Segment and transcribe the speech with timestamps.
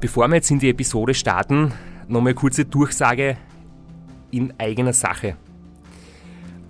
[0.00, 1.72] Bevor wir jetzt in die Episode starten,
[2.06, 3.36] nochmal kurze Durchsage
[4.30, 5.36] in eigener Sache.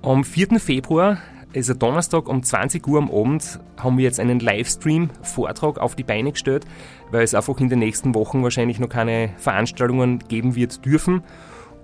[0.00, 0.58] Am 4.
[0.58, 1.18] Februar,
[1.54, 6.32] also Donnerstag um 20 Uhr am Abend, haben wir jetzt einen Livestream-Vortrag auf die Beine
[6.32, 6.64] gestellt,
[7.10, 11.22] weil es einfach in den nächsten Wochen wahrscheinlich noch keine Veranstaltungen geben wird dürfen.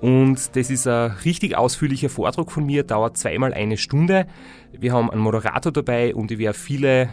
[0.01, 4.27] Und das ist ein richtig ausführlicher Vortrag von mir, dauert zweimal eine Stunde.
[4.73, 7.11] Wir haben einen Moderator dabei und ich werde viele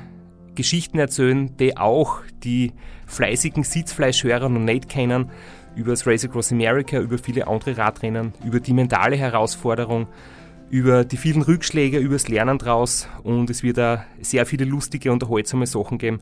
[0.56, 2.74] Geschichten erzählen, die auch die
[3.08, 5.32] fleißigen Sitzfleischhörer noch nicht kennen,
[5.76, 10.08] über das Race Across America, über viele andere Radrennen, über die mentale Herausforderung,
[10.70, 15.12] über die vielen Rückschläge, über das Lernen draus und es wird da sehr viele lustige,
[15.12, 16.20] unterhaltsame Sachen geben.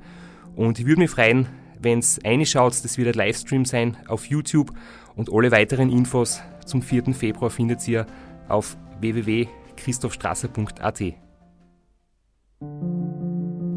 [0.55, 1.47] Und ich würde mich freuen,
[1.81, 4.71] wenn es reinschaut, das wird ein Livestream sein auf YouTube
[5.15, 7.13] und alle weiteren Infos zum 4.
[7.13, 8.05] Februar findet ihr
[8.47, 11.03] auf www.christophstrasser.at.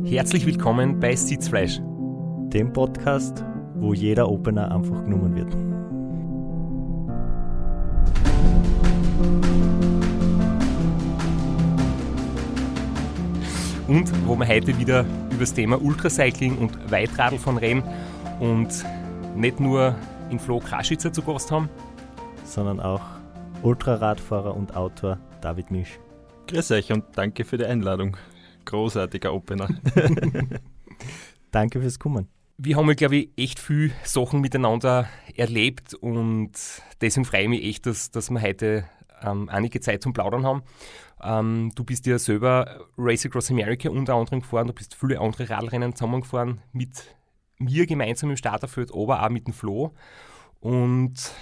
[0.04, 1.78] Herzlich willkommen bei Sitzfleisch,
[2.48, 3.44] dem Podcast,
[3.76, 5.54] wo jeder Opener einfach genommen wird.
[13.86, 17.84] Und wo wir heute wieder über das Thema Ultracycling und Weitradl von reden
[18.40, 18.84] und
[19.36, 19.94] nicht nur
[20.30, 21.70] in Flo Kraschitzer zu Gast haben,
[22.44, 23.02] sondern auch
[23.62, 26.00] Ultraradfahrer und Autor David Misch.
[26.48, 28.16] Grüß euch und danke für die Einladung.
[28.64, 29.68] Großartiger Opener.
[31.50, 32.28] danke fürs Kommen.
[32.58, 36.52] Wir haben, glaube ich, echt viel Sachen miteinander erlebt und
[37.00, 38.84] deswegen freue ich mich echt, dass, dass wir heute
[39.22, 40.62] ähm, einige Zeit zum Plaudern haben.
[41.22, 45.48] Ähm, du bist ja selber Race Across America unter anderem gefahren, du bist viele andere
[45.48, 47.16] Radrennen zusammengefahren mit
[47.58, 49.92] mir gemeinsam im Starterfeld, aber auch mit dem Flo.
[50.60, 51.32] Und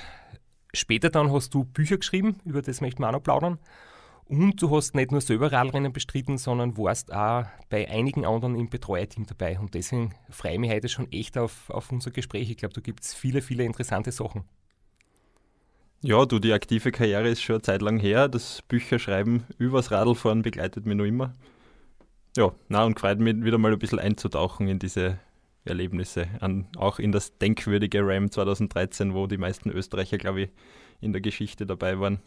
[0.72, 3.58] Später dann hast du Bücher geschrieben, über das möchten wir auch noch plaudern.
[4.30, 8.68] Und du hast nicht nur selber Radrennen bestritten, sondern warst auch bei einigen anderen im
[8.70, 9.58] Betreuerteam dabei.
[9.58, 12.48] Und deswegen freue ich mich heute schon echt auf, auf unser Gespräch.
[12.48, 14.44] Ich glaube, da gibt es viele, viele interessante Sachen.
[16.02, 18.28] Ja, du, die aktive Karriere ist schon eine Zeit lang her.
[18.28, 21.34] Das Bücherschreiben übers Radlfahren begleitet mich noch immer.
[22.36, 25.18] Ja, na und freut mich wieder mal ein bisschen einzutauchen in diese
[25.64, 30.50] Erlebnisse, an, auch in das denkwürdige RAM 2013, wo die meisten Österreicher, glaube ich,
[31.00, 32.20] in der Geschichte dabei waren.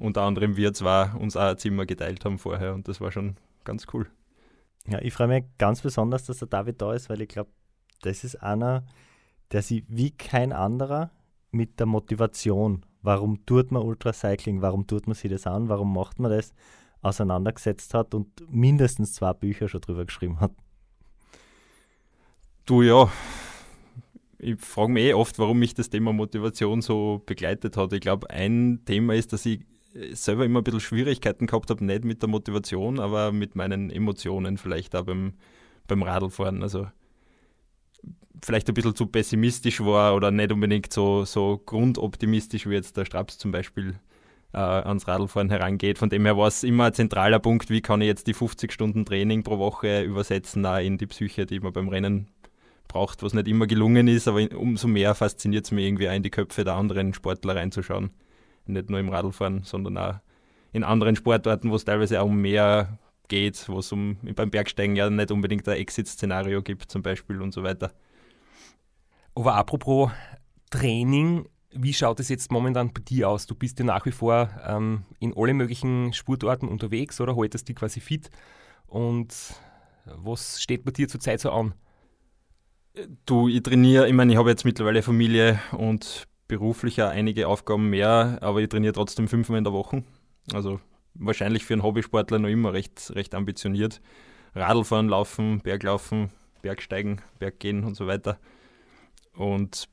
[0.00, 3.36] Unter anderem wir zwar uns auch ein Zimmer geteilt haben vorher und das war schon
[3.64, 4.06] ganz cool.
[4.88, 7.50] Ja, ich freue mich ganz besonders, dass der David da ist, weil ich glaube,
[8.00, 8.86] das ist einer,
[9.52, 11.10] der sich wie kein anderer
[11.50, 16.18] mit der Motivation, warum tut man Ultracycling, warum tut man sich das an, warum macht
[16.18, 16.54] man das,
[17.02, 20.52] auseinandergesetzt hat und mindestens zwei Bücher schon drüber geschrieben hat.
[22.64, 23.10] Du ja,
[24.38, 27.92] ich frage mich eh oft, warum mich das Thema Motivation so begleitet hat.
[27.92, 29.60] Ich glaube, ein Thema ist, dass ich
[30.12, 34.58] selber immer ein bisschen Schwierigkeiten gehabt habe, nicht mit der Motivation, aber mit meinen Emotionen
[34.58, 35.34] vielleicht auch beim,
[35.86, 36.62] beim Radlfahren.
[36.62, 36.86] Also
[38.42, 43.04] vielleicht ein bisschen zu pessimistisch war oder nicht unbedingt so, so grundoptimistisch, wie jetzt der
[43.04, 43.98] Straps zum Beispiel
[44.52, 45.98] äh, ans Radlfahren herangeht.
[45.98, 48.72] Von dem her war es immer ein zentraler Punkt, wie kann ich jetzt die 50
[48.72, 52.28] Stunden Training pro Woche übersetzen auch in die Psyche, die man beim Rennen
[52.88, 56.24] braucht, was nicht immer gelungen ist, aber umso mehr fasziniert es mich irgendwie auch in
[56.24, 58.10] die Köpfe der anderen Sportler reinzuschauen.
[58.66, 60.14] Nicht nur im Radlfahren, sondern auch
[60.72, 62.98] in anderen Sportarten, wo es teilweise auch um mehr
[63.28, 67.52] geht, wo es um beim Bergsteigen ja nicht unbedingt ein Exit-Szenario gibt zum Beispiel und
[67.52, 67.92] so weiter.
[69.34, 70.10] Aber apropos
[70.70, 73.46] Training, wie schaut es jetzt momentan bei dir aus?
[73.46, 77.76] Du bist ja nach wie vor ähm, in alle möglichen Sportarten unterwegs oder haltest dich
[77.76, 78.30] quasi fit?
[78.86, 79.34] Und
[80.04, 81.74] was steht bei dir zurzeit so an?
[83.24, 87.90] Du, ich trainiere, ich meine, ich habe jetzt mittlerweile Familie und beruflich auch einige Aufgaben
[87.90, 90.02] mehr, aber ich trainiere trotzdem fünfmal in der Woche.
[90.52, 90.80] Also
[91.14, 94.00] wahrscheinlich für einen Hobbysportler noch immer recht, recht ambitioniert.
[94.56, 96.30] Radlfahren, Laufen, Berglaufen,
[96.60, 98.36] Bergsteigen, Berggehen und so weiter.
[99.32, 99.88] Und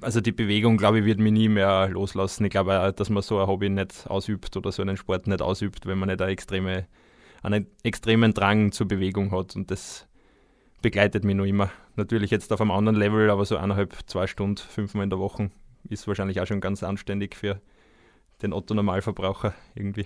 [0.00, 2.46] also die Bewegung, glaube ich, wird mich nie mehr loslassen.
[2.46, 5.42] Ich glaube auch, dass man so ein Hobby nicht ausübt oder so einen Sport nicht
[5.42, 6.86] ausübt, wenn man nicht eine extreme,
[7.42, 9.54] einen extremen Drang zur Bewegung hat.
[9.54, 10.06] Und das
[10.84, 11.70] begleitet mich noch immer.
[11.96, 15.50] Natürlich jetzt auf einem anderen Level, aber so eineinhalb, zwei Stunden, fünfmal in der Woche
[15.88, 17.58] ist wahrscheinlich auch schon ganz anständig für
[18.42, 20.04] den Otto-Normalverbraucher irgendwie.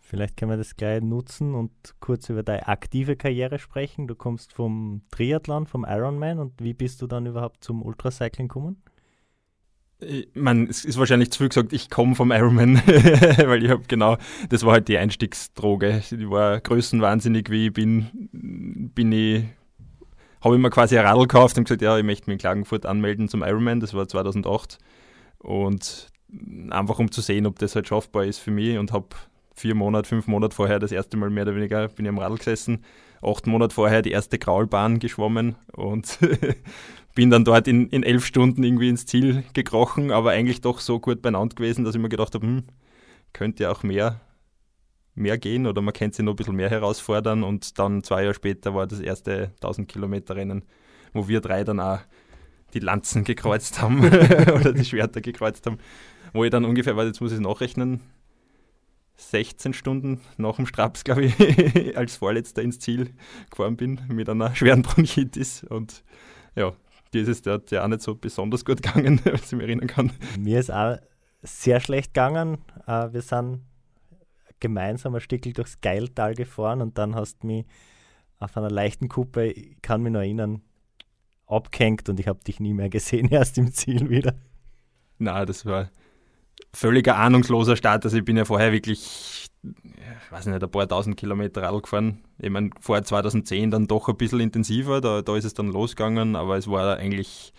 [0.00, 4.06] Vielleicht können wir das gleich nutzen und kurz über deine aktive Karriere sprechen.
[4.06, 8.80] Du kommst vom Triathlon, vom Ironman und wie bist du dann überhaupt zum Ultracycling gekommen?
[9.98, 13.82] Ich meine, es ist wahrscheinlich zu viel gesagt, ich komme vom Ironman, weil ich habe
[13.88, 14.18] genau,
[14.50, 15.98] das war halt die Einstiegsdroge.
[15.98, 18.28] Ich war größenwahnsinnig, wie ich bin,
[18.94, 19.46] bin ich
[20.40, 22.86] habe ich mir quasi ein Radl gekauft und gesagt, ja, ich möchte mich in Klagenfurt
[22.86, 24.78] anmelden zum Ironman, das war 2008.
[25.38, 26.08] Und
[26.70, 28.78] einfach um zu sehen, ob das halt schaffbar ist für mich.
[28.78, 29.08] Und habe
[29.54, 32.36] vier Monate, fünf Monate vorher das erste Mal mehr oder weniger bin ich am Radl
[32.36, 32.84] gesessen,
[33.22, 36.18] acht Monate vorher die erste Kraulbahn geschwommen und
[37.14, 41.00] bin dann dort in, in elf Stunden irgendwie ins Ziel gekrochen, aber eigentlich doch so
[41.00, 42.64] gut beieinander gewesen, dass ich mir gedacht habe, hm,
[43.32, 44.20] könnte ja auch mehr,
[45.16, 47.42] mehr gehen oder man könnte sich noch ein bisschen mehr herausfordern.
[47.42, 50.64] Und dann zwei Jahre später war das erste 1000 Kilometer Rennen,
[51.12, 51.98] wo wir drei dann auch
[52.74, 55.78] die Lanzen gekreuzt haben oder die Schwerter gekreuzt haben,
[56.32, 58.00] wo ich dann ungefähr, weil jetzt muss ich es nachrechnen,
[59.16, 63.14] 16 Stunden nach dem Straps, glaube ich, als Vorletzter ins Ziel
[63.50, 65.64] gefahren bin mit einer schweren Bronchitis.
[65.64, 66.04] Und
[66.54, 66.74] ja,
[67.14, 70.12] dieses der hat ja auch nicht so besonders gut gegangen, wenn ich mich erinnern kann.
[70.38, 70.98] Mir ist auch
[71.42, 72.58] sehr schlecht gegangen.
[72.86, 73.62] Uh, wir sind
[74.60, 77.66] gemeinsam ein Stück durchs Geiltal gefahren und dann hast du mich
[78.38, 80.62] auf einer leichten Kuppe, ich kann mich noch erinnern,
[81.46, 84.34] abgehängt und ich habe dich nie mehr gesehen, erst im Ziel wieder.
[85.18, 85.90] Na, das war
[86.72, 88.04] völliger ahnungsloser Start.
[88.04, 92.22] Also ich bin ja vorher wirklich, ich weiß nicht, ein paar tausend Kilometer Radl gefahren.
[92.38, 96.36] Ich meine, vor 2010 dann doch ein bisschen intensiver, da, da ist es dann losgegangen,
[96.36, 97.52] aber es war eigentlich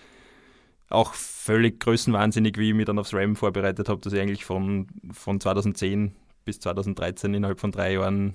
[0.89, 4.87] auch völlig größenwahnsinnig, wie ich mich dann aufs RAM vorbereitet habe, dass ich eigentlich von,
[5.11, 6.13] von 2010
[6.47, 8.33] bis 2013 innerhalb von drei Jahren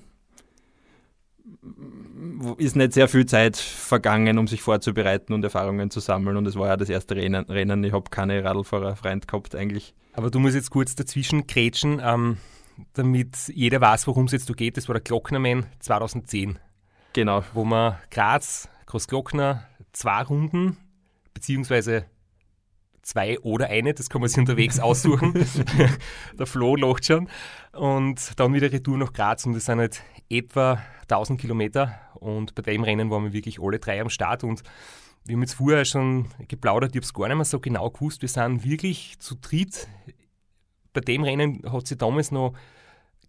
[2.59, 6.37] ist nicht sehr viel Zeit vergangen, um sich vorzubereiten und Erfahrungen zu sammeln.
[6.37, 7.45] Und es war ja das erste Rennen.
[7.47, 7.83] Rennen.
[7.83, 9.95] Ich habe keine Radlfahrerfreund gehabt eigentlich.
[10.13, 12.37] Aber du musst jetzt kurz dazwischen grätschen, ähm,
[12.93, 14.77] damit jeder weiß, worum es jetzt so geht.
[14.77, 16.59] Das war der Glocknerman 2010.
[17.15, 17.43] Genau.
[17.55, 20.77] Wo man Graz, Großglockner, zwei Runden,
[21.35, 22.05] beziehungsweise
[23.03, 25.35] zwei oder eine, das kann man sich unterwegs aussuchen.
[26.39, 27.29] der Flo lacht schon.
[27.73, 31.99] Und dann wieder Retour nach Graz und das sind halt etwa 1000 Kilometer.
[32.15, 34.63] Und bei dem Rennen waren wir wirklich alle drei am Start und
[35.25, 38.23] wir haben jetzt vorher schon geplaudert, ich habe es gar nicht mehr so genau gewusst.
[38.23, 39.87] Wir sind wirklich zu dritt.
[40.93, 42.55] Bei dem Rennen hat sie damals noch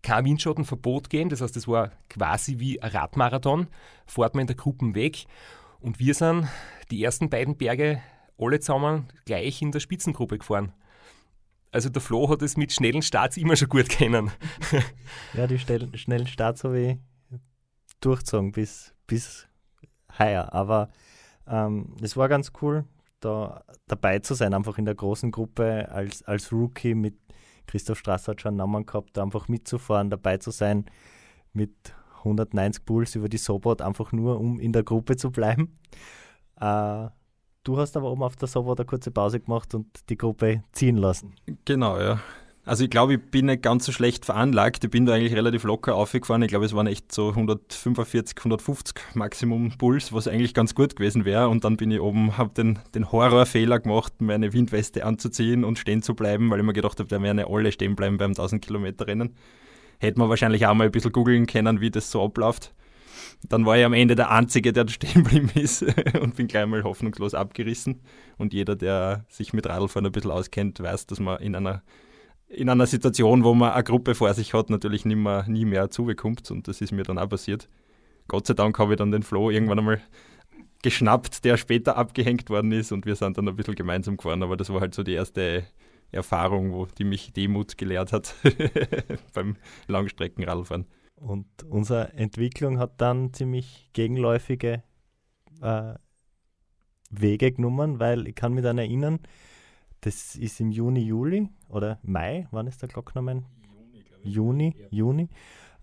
[0.02, 1.30] kein Windschattenverbot gegeben.
[1.30, 3.68] Das heißt, es war quasi wie ein Radmarathon.
[4.08, 5.26] Fährt man in der Gruppe weg.
[5.80, 6.48] Und wir sind
[6.90, 8.02] die ersten beiden Berge
[8.38, 10.74] alle zusammen gleich in der Spitzengruppe gefahren.
[11.72, 14.32] Also der Flo hat es mit schnellen Starts immer schon gut kennen.
[15.34, 16.98] ja, die schnellen Starts habe ich
[18.00, 19.48] durchgezogen bis, bis
[20.20, 20.54] heuer.
[20.54, 20.90] Aber
[21.48, 22.86] ähm, es war ganz cool,
[23.20, 27.16] da dabei zu sein, einfach in der großen Gruppe als, als Rookie mit
[27.66, 30.86] Christoph Strasser hat schon einen Namen gehabt, da einfach mitzufahren, dabei zu sein
[31.54, 31.74] mit
[32.20, 35.78] 190 Puls über die Sobot, einfach nur um in der Gruppe zu bleiben.
[36.60, 37.08] Äh,
[37.64, 40.98] Du hast aber oben auf der Sobo eine kurze Pause gemacht und die Gruppe ziehen
[40.98, 41.34] lassen.
[41.64, 42.20] Genau, ja.
[42.66, 44.84] Also ich glaube, ich bin nicht ganz so schlecht veranlagt.
[44.84, 46.42] Ich bin da eigentlich relativ locker aufgefahren.
[46.42, 51.24] Ich glaube, es waren echt so 145, 150 Maximum Puls, was eigentlich ganz gut gewesen
[51.24, 51.48] wäre.
[51.48, 56.02] Und dann bin ich oben, habe den, den Horrorfehler gemacht, meine Windweste anzuziehen und stehen
[56.02, 58.64] zu bleiben, weil ich mir gedacht habe, da werden ja alle stehen bleiben beim 1000
[58.64, 59.36] Kilometer Rennen.
[60.00, 62.74] Hätte man wahrscheinlich auch mal ein bisschen googeln können, wie das so abläuft
[63.50, 65.84] dann war ich am Ende der Einzige, der stehen geblieben ist
[66.22, 68.02] und bin gleich mal hoffnungslos abgerissen.
[68.38, 71.84] Und jeder, der sich mit Radlfahren ein bisschen auskennt, weiß, dass man in einer,
[72.48, 75.92] in einer Situation, wo man eine Gruppe vor sich hat, natürlich nie mehr, nie mehr
[75.92, 76.50] zubekommt.
[76.52, 77.68] Und das ist mir dann auch passiert.
[78.28, 80.02] Gott sei Dank habe ich dann den Flo irgendwann einmal
[80.82, 84.44] geschnappt, der später abgehängt worden ist und wir sind dann ein bisschen gemeinsam gefahren.
[84.44, 85.66] Aber das war halt so die erste
[86.12, 88.36] Erfahrung, wo die mich Demut gelehrt hat
[89.34, 89.56] beim
[89.88, 90.86] Langstreckenradfahren.
[91.16, 94.84] Und unsere Entwicklung hat dann ziemlich gegenläufige
[95.62, 95.94] äh,
[97.10, 99.20] Wege genommen, weil ich kann mich dann erinnern,
[100.02, 103.46] das ist im Juni, Juli oder Mai, wann ist der Glocknamen?
[104.24, 104.76] Juni, Juni.
[104.90, 105.30] Juni.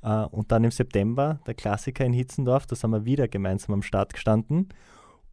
[0.02, 3.82] Uh, und dann im September der Klassiker in Hitzendorf, da sind wir wieder gemeinsam am
[3.82, 4.70] Start gestanden.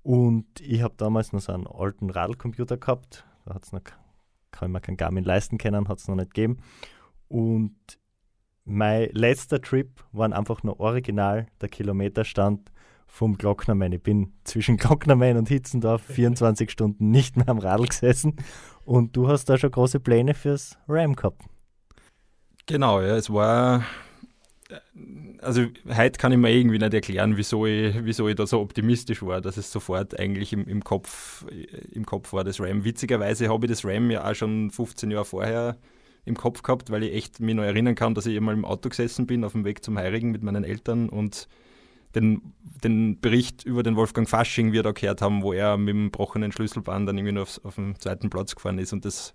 [0.04, 3.26] Und ich habe damals noch so einen alten Radlcomputer gehabt.
[3.46, 3.82] Da hat's noch,
[4.52, 6.58] kann ich mir kein Garmin leisten können, hat es noch nicht gegeben.
[7.30, 7.76] Und
[8.68, 12.72] mein letzter Trip war einfach nur original der Kilometerstand
[13.08, 13.94] vom Glocknermann.
[13.94, 18.36] Ich bin zwischen Glocknermann und Hitzendorf 24 Stunden nicht mehr am Radl gesessen
[18.86, 21.42] und du hast da schon große Pläne fürs Ram gehabt.
[22.66, 23.86] Genau, ja, es war
[25.42, 29.24] also heute kann ich mir irgendwie nicht erklären, wieso ich, wieso ich da so optimistisch
[29.24, 31.46] war, dass es sofort eigentlich im, im, Kopf,
[31.92, 32.84] im Kopf war, das RAM.
[32.84, 35.78] Witzigerweise habe ich das RAM ja auch schon 15 Jahre vorher
[36.28, 38.90] im Kopf gehabt, weil ich echt mich noch erinnern kann, dass ich einmal im Auto
[38.90, 41.48] gesessen bin auf dem Weg zum Heirigen mit meinen Eltern und
[42.16, 42.54] den,
[42.84, 46.52] den Bericht über den Wolfgang Fasching wir da gehört haben, wo er mit dem gebrochenen
[46.52, 48.94] Schlüsselband dann irgendwie nur auf, den zweiten Platz gefahren ist.
[48.94, 49.34] Und das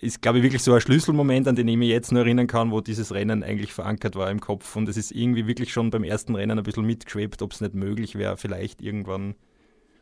[0.00, 2.70] ist, glaube ich, wirklich so ein Schlüsselmoment, an den ich mich jetzt noch erinnern kann,
[2.70, 4.76] wo dieses Rennen eigentlich verankert war im Kopf.
[4.76, 7.74] Und es ist irgendwie wirklich schon beim ersten Rennen ein bisschen mitgeschwebt, ob es nicht
[7.74, 9.36] möglich wäre, vielleicht irgendwann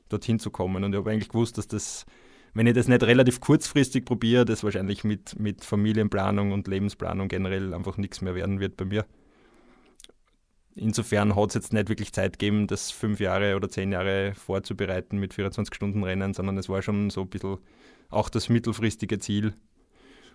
[0.09, 0.85] dorthin zu kommen.
[0.85, 2.07] Und ich habe eigentlich gewusst, dass das
[2.55, 7.75] wenn ich das nicht relativ kurzfristig probiere, das wahrscheinlich mit, mit Familienplanung und Lebensplanung generell
[7.75, 9.05] einfach nichts mehr werden wird bei mir.
[10.77, 15.19] insofern hat es jetzt nicht wirklich Zeit gegeben, das fünf Jahre oder zehn Jahre vorzubereiten
[15.19, 17.59] mit 24-Stunden-Rennen, sondern es war schon so ein bisschen
[18.09, 19.55] auch das mittelfristige Ziel.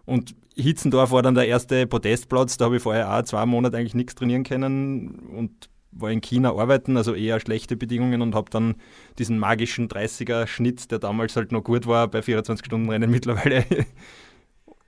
[0.06, 3.96] Und Hitzendorf war dann der erste Podestplatz, da habe ich vorher auch zwei Monate eigentlich
[3.96, 8.76] nichts trainieren können und war in China arbeiten, also eher schlechte Bedingungen und habe dann
[9.18, 13.66] diesen magischen 30er-Schnitt, der damals halt noch gut war bei 24-Stunden-Rennen mittlerweile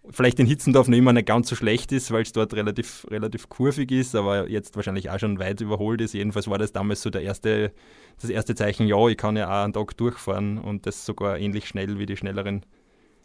[0.10, 3.50] vielleicht in Hitzendorf noch immer nicht ganz so schlecht ist, weil es dort relativ, relativ
[3.50, 6.14] kurvig ist, aber jetzt wahrscheinlich auch schon weit überholt ist.
[6.14, 7.72] Jedenfalls war das damals so der erste,
[8.20, 11.68] das erste Zeichen, ja, ich kann ja auch einen Tag durchfahren und das sogar ähnlich
[11.68, 12.66] schnell wie die Schnelleren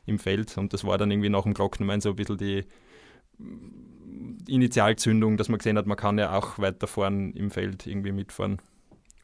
[0.05, 0.57] im Feld.
[0.59, 2.65] Und das war dann irgendwie nach dem Glocknermain so ein bisschen die
[4.47, 8.59] Initialzündung, dass man gesehen hat, man kann ja auch weiterfahren im Feld irgendwie mitfahren.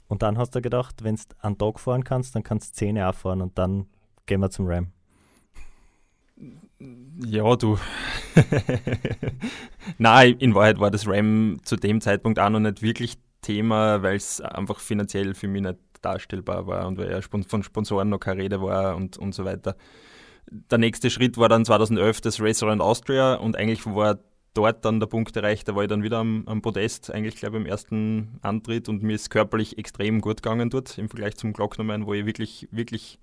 [0.08, 3.00] Und dann hast du gedacht, wenn du einen Tag fahren kannst, dann kannst du 10
[3.00, 3.86] auch fahren und dann
[4.26, 4.88] gehen wir zum Ram.
[7.24, 7.78] Ja, du.
[9.98, 14.16] Nein, in Wahrheit war das RAM zu dem Zeitpunkt auch noch nicht wirklich Thema, weil
[14.16, 18.42] es einfach finanziell für mich nicht darstellbar war und weil ja von Sponsoren noch keine
[18.42, 19.76] Rede war und, und so weiter.
[20.50, 24.18] Der nächste Schritt war dann 2011 das Race Around Austria und eigentlich war
[24.54, 27.52] dort dann der Punkt erreicht, da war ich dann wieder am, am Podest, eigentlich gleich
[27.52, 32.06] beim ersten Antritt und mir ist körperlich extrem gut gegangen dort im Vergleich zum Glocknermann,
[32.06, 33.18] wo ich wirklich, wirklich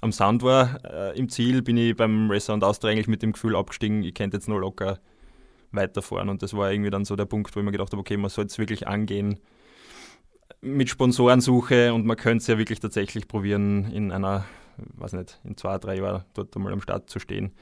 [0.00, 0.84] am Sound war.
[0.84, 4.36] Äh, Im Ziel bin ich beim Restaurant Austria eigentlich mit dem Gefühl abgestiegen, ich könnte
[4.36, 4.98] jetzt nur locker
[5.70, 6.28] weiterfahren.
[6.28, 8.30] Und das war irgendwie dann so der Punkt, wo ich mir gedacht habe, okay, man
[8.30, 9.40] soll es wirklich angehen
[10.60, 14.44] mit Sponsorensuche und man könnte es ja wirklich tatsächlich probieren, in einer,
[14.76, 17.52] weiß nicht, in zwei, drei Jahren dort einmal am Start zu stehen.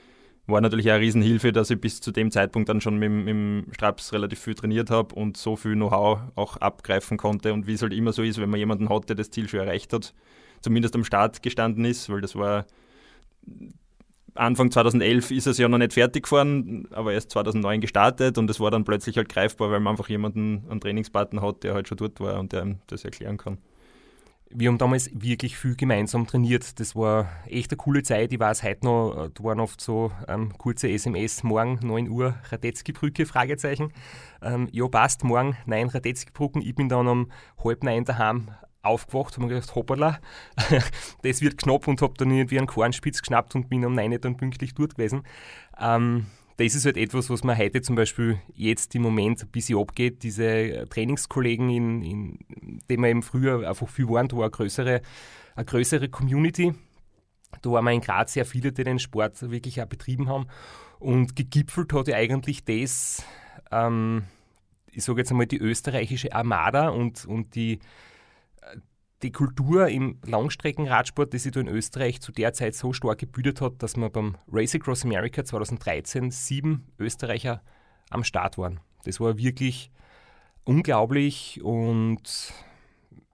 [0.50, 3.66] War natürlich eine Riesenhilfe, dass ich bis zu dem Zeitpunkt dann schon mit, mit dem
[3.72, 7.52] Straps relativ viel trainiert habe und so viel Know-how auch abgreifen konnte.
[7.52, 9.60] Und wie es halt immer so ist, wenn man jemanden hat, der das Ziel schon
[9.60, 10.14] erreicht hat,
[10.60, 12.66] zumindest am Start gestanden ist, weil das war
[14.34, 18.60] Anfang 2011 ist es ja noch nicht fertig gefahren, aber erst 2009 gestartet und es
[18.60, 21.98] war dann plötzlich halt greifbar, weil man einfach jemanden, einen Trainingspartner hat, der halt schon
[21.98, 23.58] dort war und der das erklären kann.
[24.52, 26.80] Wir haben damals wirklich viel gemeinsam trainiert.
[26.80, 28.32] Das war echt eine coole Zeit.
[28.32, 33.26] Ich weiß heute noch, da waren oft so ähm, kurze SMS, morgen 9 Uhr, Radetzky-Brücke,
[33.26, 33.92] Fragezeichen.
[34.42, 36.62] Ähm, ja, passt, morgen 9 Radetzky-Brücken.
[36.62, 37.30] Ich bin dann um
[37.62, 38.50] halb neun daheim
[38.82, 40.18] aufgewacht und mir gedacht, hoppala,
[41.22, 44.36] das wird knapp und habe dann irgendwie einen Kornspitz geschnappt und bin um 9 dann
[44.36, 45.22] pünktlich dort gewesen.
[45.78, 46.26] Ähm,
[46.56, 50.22] das ist halt etwas, was mir heute zum Beispiel jetzt im Moment ein bisschen abgeht.
[50.22, 52.38] Diese Trainingskollegen, in, in
[52.90, 55.00] denen wir eben früher einfach viel waren, da war eine größere,
[55.56, 56.74] eine größere Community.
[57.62, 60.46] Da waren wir in Graz sehr viele, die den Sport wirklich auch betrieben haben.
[60.98, 63.24] Und gegipfelt hat ja eigentlich das,
[63.70, 64.24] ähm,
[64.92, 67.80] ich sage jetzt einmal, die österreichische Armada und, und die
[69.22, 73.60] die Kultur im Langstreckenradsport, die sich da in Österreich zu der Zeit so stark gebildet
[73.60, 77.62] hat, dass wir beim Race Across America 2013 sieben Österreicher
[78.10, 78.80] am Start waren.
[79.04, 79.90] Das war wirklich
[80.64, 82.52] unglaublich und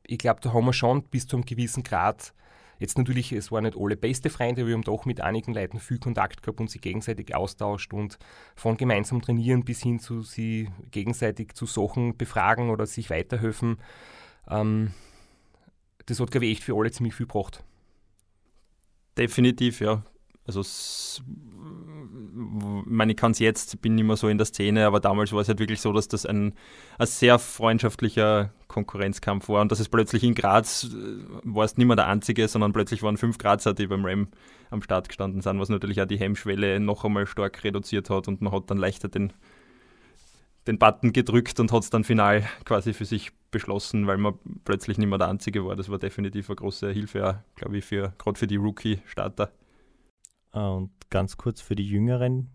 [0.06, 2.32] ich glaube, da haben wir schon bis zu einem gewissen Grad,
[2.78, 5.98] jetzt natürlich, es waren nicht alle beste Freunde, wir haben doch mit einigen Leuten viel
[5.98, 8.18] Kontakt gehabt und sie gegenseitig austauscht und
[8.54, 13.78] von gemeinsam trainieren bis hin zu sie gegenseitig zu Sachen befragen oder sich weiterhelfen.
[14.48, 14.92] Ähm,
[16.06, 17.64] das hat, glaube ich, echt für alle ziemlich viel gebracht.
[19.18, 20.02] Definitiv, ja.
[20.46, 21.22] Also, ich
[22.86, 25.40] meine, ich kann es jetzt, bin nicht mehr so in der Szene, aber damals war
[25.40, 26.54] es halt wirklich so, dass das ein,
[26.98, 30.88] ein sehr freundschaftlicher Konkurrenzkampf war und dass es plötzlich in Graz äh,
[31.42, 34.28] war es nicht mehr der einzige, sondern plötzlich waren fünf Grazer, die beim Ram
[34.70, 38.40] am Start gestanden sind, was natürlich auch die Hemmschwelle noch einmal stark reduziert hat und
[38.40, 39.32] man hat dann leichter den
[40.66, 44.98] den Button gedrückt und hat es dann final quasi für sich beschlossen, weil man plötzlich
[44.98, 45.76] nicht mehr der Einzige war.
[45.76, 49.52] Das war definitiv eine große Hilfe, glaube ich, für, gerade für die Rookie-Starter.
[50.52, 52.50] Ah, und ganz kurz für die Jüngeren,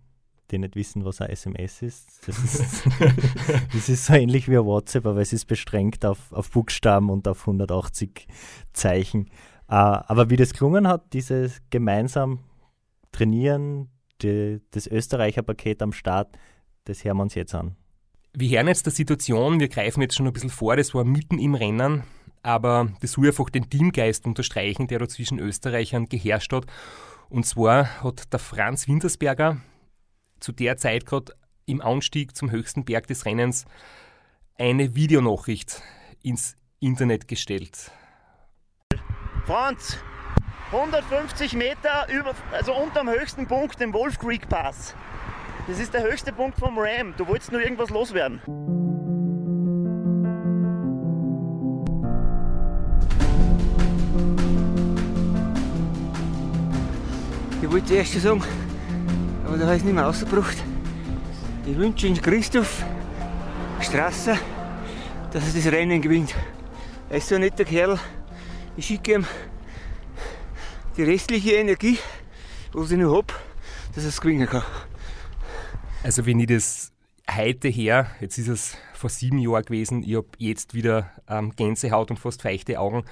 [0.49, 2.27] die nicht wissen, was ein SMS ist.
[2.27, 2.83] Das ist,
[3.73, 7.27] das ist so ähnlich wie ein WhatsApp, aber es ist beschränkt auf, auf Buchstaben und
[7.27, 8.27] auf 180
[8.73, 9.29] Zeichen.
[9.69, 12.39] Uh, aber wie das gelungen hat, dieses gemeinsam
[13.13, 13.89] Trainieren,
[14.21, 16.37] die, das Österreicher Paket am Start,
[16.85, 17.75] das hören wir uns jetzt an.
[18.33, 21.37] Wir hören jetzt der Situation, wir greifen jetzt schon ein bisschen vor, das war mitten
[21.37, 22.03] im Rennen,
[22.43, 26.65] aber das soll einfach den Teamgeist unterstreichen, der da zwischen Österreichern geherrscht hat.
[27.29, 29.57] Und zwar hat der Franz Wintersberger
[30.39, 31.33] zu der Zeit gerade
[31.65, 33.65] im Anstieg zum höchsten Berg des Rennens
[34.57, 35.81] eine Videonachricht
[36.23, 37.91] ins Internet gestellt.
[39.45, 39.97] Franz,
[40.71, 44.95] 150 Meter über, also unterm höchsten Punkt, dem Wolf Creek Pass.
[45.71, 47.13] Das ist der höchste Punkt vom Ram.
[47.15, 48.41] Du wolltest nur irgendwas loswerden.
[57.61, 58.43] Ich wollte zuerst schon sagen,
[59.45, 60.57] aber da habe ich es nicht mehr rausgebracht.
[61.65, 62.83] Ich wünsche Ihnen Christoph
[63.79, 64.37] Strasser
[65.31, 66.35] dass er das Rennen gewinnt.
[67.09, 67.97] Er ist so ein netter Kerl.
[68.75, 69.25] Ich schicke ihm
[70.97, 71.97] die restliche Energie,
[72.73, 73.33] was ich noch habe,
[73.95, 74.63] dass er es gewinnen kann.
[76.03, 76.91] Also wenn ich das
[77.29, 82.09] heute her, jetzt ist es vor sieben Jahren gewesen, ich habe jetzt wieder ähm, Gänsehaut
[82.09, 83.03] und fast feuchte Augen.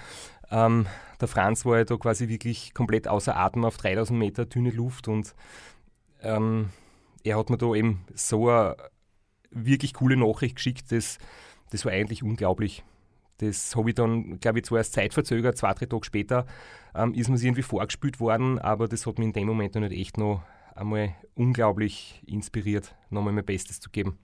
[0.49, 0.87] Ähm,
[1.21, 5.07] der Franz war ja da quasi wirklich komplett außer Atem auf 3000 Meter dünne Luft
[5.07, 5.35] und
[6.21, 6.69] ähm,
[7.23, 8.75] er hat mir da eben so eine
[9.51, 11.19] wirklich coole Nachricht geschickt, das,
[11.69, 12.83] das war eigentlich unglaublich.
[13.37, 16.45] Das habe ich dann, glaube ich, zwar erst zeitverzögert, zwei, drei Tage später
[16.95, 19.97] ähm, ist mir irgendwie vorgespielt worden, aber das hat mich in dem Moment noch nicht
[19.97, 20.43] echt noch
[20.79, 24.17] einmal unglaublich inspiriert, nochmal mein Bestes zu geben.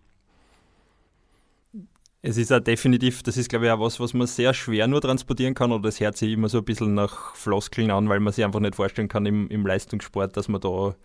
[2.22, 5.02] Es ist auch definitiv, das ist glaube ich auch was, was man sehr schwer nur
[5.02, 8.34] transportieren kann oder das hört sich immer so ein bisschen nach Floskeln an, weil man
[8.34, 10.96] sich einfach nicht vorstellen kann im, im Leistungssport, dass man da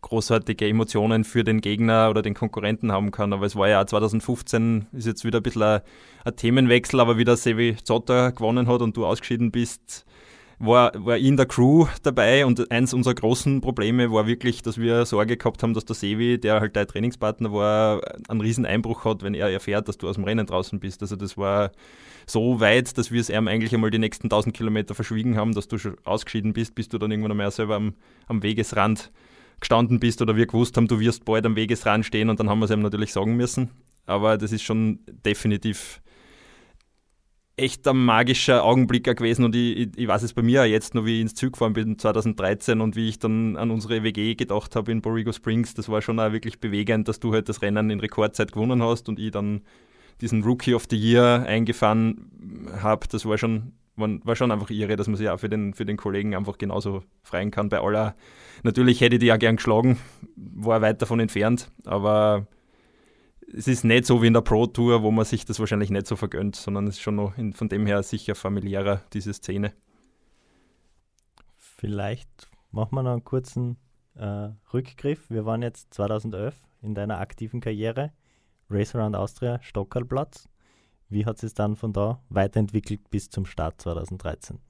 [0.00, 3.32] großartige Emotionen für den Gegner oder den Konkurrenten haben kann.
[3.32, 5.80] Aber es war ja auch 2015, ist jetzt wieder ein bisschen ein,
[6.24, 10.06] ein Themenwechsel, aber wie der Sevi Zotter gewonnen hat und du ausgeschieden bist,
[10.60, 15.06] war, war in der Crew dabei und eins unserer großen Probleme war wirklich, dass wir
[15.06, 19.22] Sorge gehabt haben, dass der Sevi, der halt dein Trainingspartner war, einen riesen Einbruch hat,
[19.22, 21.00] wenn er erfährt, dass du aus dem Rennen draußen bist.
[21.00, 21.72] Also das war
[22.26, 25.66] so weit, dass wir es ihm eigentlich einmal die nächsten 1000 Kilometer verschwiegen haben, dass
[25.66, 27.94] du schon ausgeschieden bist, bis du dann irgendwann einmal selber am,
[28.26, 29.10] am Wegesrand
[29.60, 32.58] gestanden bist oder wir gewusst haben, du wirst bald am Wegesrand stehen und dann haben
[32.58, 33.70] wir es ihm natürlich sagen müssen.
[34.04, 36.02] Aber das ist schon definitiv
[37.60, 41.04] echt ein magischer Augenblick gewesen und ich, ich, ich, weiß es bei mir jetzt noch,
[41.04, 44.76] wie ich ins Zug gefahren bin 2013 und wie ich dann an unsere WG gedacht
[44.76, 45.74] habe in Borrego Springs.
[45.74, 49.08] Das war schon auch wirklich bewegend, dass du halt das Rennen in Rekordzeit gewonnen hast
[49.08, 49.62] und ich dann
[50.20, 53.06] diesen Rookie of the Year eingefahren habe.
[53.08, 55.96] Das war schon, war schon einfach irre, dass man sich auch für den, für den
[55.96, 57.68] Kollegen einfach genauso freuen kann.
[57.68, 58.14] Bei aller,
[58.62, 59.98] natürlich hätte ich die ja gern geschlagen,
[60.36, 62.46] war weit davon entfernt, aber
[63.52, 66.06] es ist nicht so wie in der Pro Tour, wo man sich das wahrscheinlich nicht
[66.06, 69.72] so vergönnt, sondern es ist schon noch in, von dem her sicher familiärer, diese Szene.
[71.56, 73.76] Vielleicht machen wir noch einen kurzen
[74.14, 75.30] äh, Rückgriff.
[75.30, 78.12] Wir waren jetzt 2011 in deiner aktiven Karriere,
[78.68, 80.48] Race Around Austria, Stockerplatz.
[81.08, 84.60] Wie hat es dann von da weiterentwickelt bis zum Start 2013?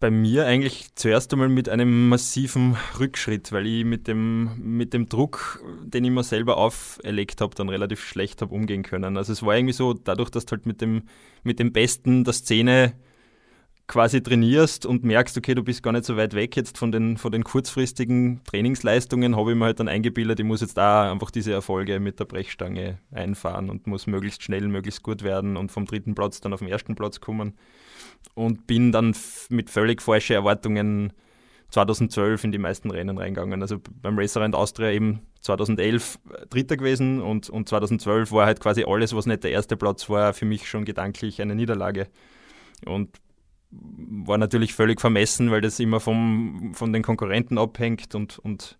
[0.00, 5.10] Bei mir eigentlich zuerst einmal mit einem massiven Rückschritt, weil ich mit dem, mit dem
[5.10, 9.18] Druck, den ich mir selber auferlegt habe, dann relativ schlecht habe umgehen können.
[9.18, 11.02] Also es war irgendwie so, dadurch, dass du halt mit dem,
[11.42, 12.94] mit dem Besten der Szene
[13.88, 17.18] quasi trainierst und merkst, okay, du bist gar nicht so weit weg jetzt von den,
[17.18, 21.30] von den kurzfristigen Trainingsleistungen, habe ich mir halt dann eingebildet, ich muss jetzt da einfach
[21.30, 25.84] diese Erfolge mit der Brechstange einfahren und muss möglichst schnell, möglichst gut werden und vom
[25.84, 27.54] dritten Platz dann auf den ersten Platz kommen
[28.34, 29.14] und bin dann
[29.48, 31.12] mit völlig falschen Erwartungen
[31.70, 33.62] 2012 in die meisten Rennen reingegangen.
[33.62, 38.84] Also beim Racerend Austria eben 2011 äh, Dritter gewesen und, und 2012 war halt quasi
[38.86, 42.08] alles, was nicht der erste Platz war, für mich schon gedanklich eine Niederlage.
[42.86, 43.10] Und
[43.70, 48.78] war natürlich völlig vermessen, weil das immer vom, von den Konkurrenten abhängt und, und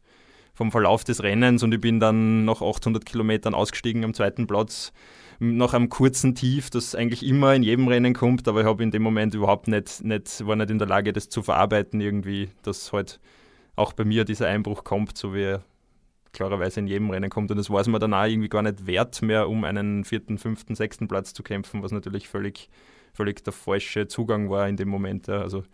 [0.52, 1.62] vom Verlauf des Rennens.
[1.62, 4.92] Und ich bin dann nach 800 Kilometern ausgestiegen am zweiten Platz
[5.40, 8.90] nach einem kurzen Tief, das eigentlich immer in jedem Rennen kommt, aber ich habe in
[8.90, 12.92] dem Moment überhaupt nicht, nicht, war nicht in der Lage, das zu verarbeiten irgendwie, dass
[12.92, 13.20] halt
[13.74, 15.64] auch bei mir dieser Einbruch kommt, so wie er
[16.32, 17.50] klarerweise in jedem Rennen kommt.
[17.50, 20.74] Und das war es mir danach irgendwie gar nicht wert mehr, um einen vierten, fünften,
[20.74, 22.68] sechsten Platz zu kämpfen, was natürlich völlig,
[23.14, 25.28] völlig der falsche Zugang war in dem Moment.
[25.30, 25.64] Also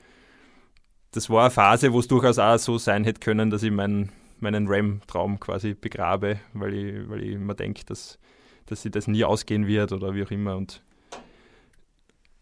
[1.10, 4.12] das war eine Phase, wo es durchaus auch so sein hätte können, dass ich meinen,
[4.38, 8.18] meinen Ram-Traum quasi begrabe, weil ich, weil ich mir denke, dass
[8.66, 10.56] dass sie das nie ausgehen wird oder wie auch immer.
[10.56, 10.82] Und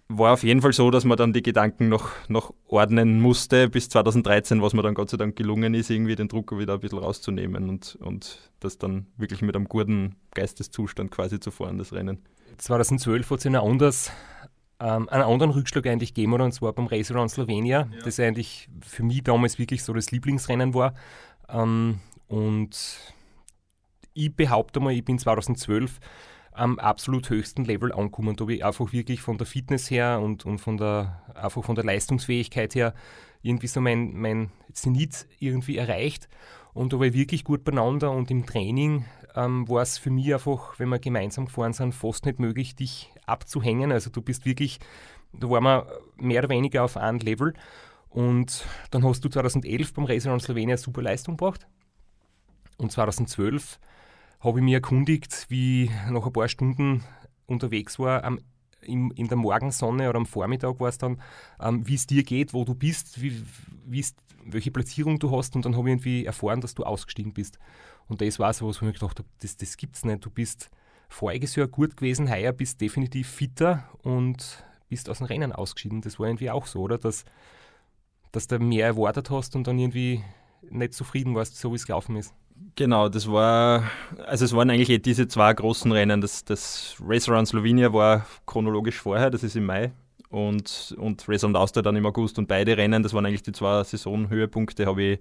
[0.08, 3.88] war auf jeden Fall so, dass man dann die Gedanken noch, noch ordnen musste bis
[3.88, 6.98] 2013, was mir dann Gott sei Dank gelungen ist, irgendwie den Drucker wieder ein bisschen
[6.98, 12.18] rauszunehmen und, und das dann wirklich mit einem guten Geisteszustand quasi zu fahren, das Rennen.
[12.58, 14.12] 2012 hat es in anders,
[14.78, 18.04] ähm, einen anderen Rückschlag eigentlich gegeben, und zwar beim Race Around Slovenia, ja.
[18.04, 20.94] das eigentlich für mich damals wirklich so das Lieblingsrennen war.
[21.48, 22.76] Ähm, und
[24.14, 26.00] ich behaupte mal, ich bin 2012
[26.52, 28.36] am absolut höchsten Level angekommen.
[28.36, 31.74] Da habe ich einfach wirklich von der Fitness her und, und von der, einfach von
[31.74, 32.94] der Leistungsfähigkeit her
[33.42, 36.28] irgendwie so mein, mein Zenit irgendwie erreicht.
[36.72, 40.32] Und da war ich wirklich gut beieinander und im Training ähm, war es für mich
[40.32, 43.92] einfach, wenn wir gemeinsam gefahren sind, fast nicht möglich, dich abzuhängen.
[43.92, 44.78] Also du bist wirklich,
[45.32, 47.54] da waren wir mehr oder weniger auf einem Level.
[48.10, 51.66] Und dann hast du 2011 beim Racer in Slowenien super Leistung gebracht.
[52.78, 53.78] Und 2012
[54.44, 57.02] habe ich mich erkundigt, wie nach ein paar Stunden
[57.46, 58.40] unterwegs war, am,
[58.82, 61.20] in der Morgensonne oder am Vormittag war es dann,
[61.58, 63.42] ähm, wie es dir geht, wo du bist, wie,
[64.44, 67.58] welche Platzierung du hast und dann habe ich irgendwie erfahren, dass du ausgestiegen bist.
[68.06, 70.22] Und das war so was, ich mir gedacht habe, das, das gibt es nicht.
[70.24, 70.70] Du bist
[71.08, 76.02] voriges Jahr gut gewesen, heuer bist definitiv fitter und bist aus dem Rennen ausgeschieden.
[76.02, 76.98] Das war irgendwie auch so, oder?
[76.98, 77.24] Dass,
[78.32, 80.22] dass du mehr erwartet hast und dann irgendwie
[80.68, 82.34] nicht zufrieden warst, so wie es gelaufen ist.
[82.76, 83.84] Genau, das war,
[84.26, 86.20] also es waren eigentlich eh diese zwei großen Rennen.
[86.20, 89.92] Das, das Race Around Slovenia war chronologisch vorher, das ist im Mai.
[90.28, 92.38] Und, und Race Around Austria dann im August.
[92.38, 95.18] Und beide Rennen, das waren eigentlich die zwei Saisonhöhepunkte, habe ich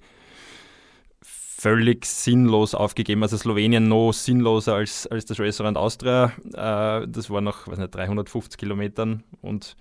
[1.22, 3.24] völlig sinnlos aufgegeben.
[3.24, 6.34] Also Slowenien noch sinnloser als, als das Race Around Austria.
[6.54, 9.24] Äh, das war nach weiß nicht, 350 Kilometern.
[9.42, 9.76] Und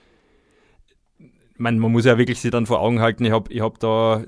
[1.56, 4.24] man, man muss ja wirklich sich dann vor Augen halten, ich habe ich hab da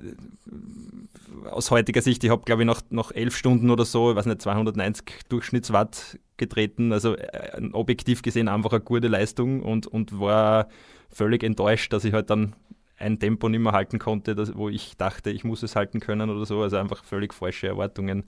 [1.50, 4.26] aus heutiger Sicht, ich habe glaube ich nach, nach elf Stunden oder so, ich weiß
[4.26, 6.92] nicht, 290 Durchschnittswatt getreten.
[6.92, 10.68] Also äh, objektiv gesehen einfach eine gute Leistung und, und war
[11.10, 12.54] völlig enttäuscht, dass ich halt dann
[12.96, 16.30] ein Tempo nicht mehr halten konnte, das, wo ich dachte, ich muss es halten können
[16.30, 16.62] oder so.
[16.62, 18.24] Also einfach völlig falsche Erwartungen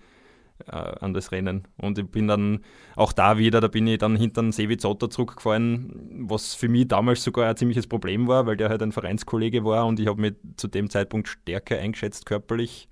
[0.66, 1.66] äh, an das Rennen.
[1.76, 2.60] Und ich bin dann
[2.94, 6.88] auch da wieder, da bin ich dann hinter den Sevi Zotter zurückgefahren, was für mich
[6.88, 10.20] damals sogar ein ziemliches Problem war, weil der halt ein Vereinskollege war und ich habe
[10.20, 12.88] mich zu dem Zeitpunkt stärker eingeschätzt körperlich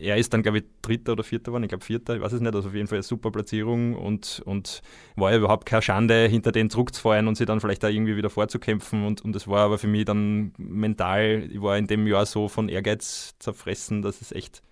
[0.00, 2.40] er ist dann, glaube ich, Dritter oder Vierter geworden, ich glaube Vierter, ich weiß es
[2.40, 4.82] nicht, also auf jeden Fall eine super Platzierung und, und
[5.16, 8.30] war ja überhaupt keine Schande, hinter den zurückzufallen und sie dann vielleicht da irgendwie wieder
[8.30, 12.26] vorzukämpfen und, und das war aber für mich dann mental, ich war in dem Jahr
[12.26, 14.62] so von Ehrgeiz zerfressen, dass es echt,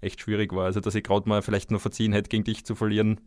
[0.00, 2.74] echt schwierig war, also dass ich gerade mal vielleicht nur verziehen hätte, gegen dich zu
[2.74, 3.20] verlieren,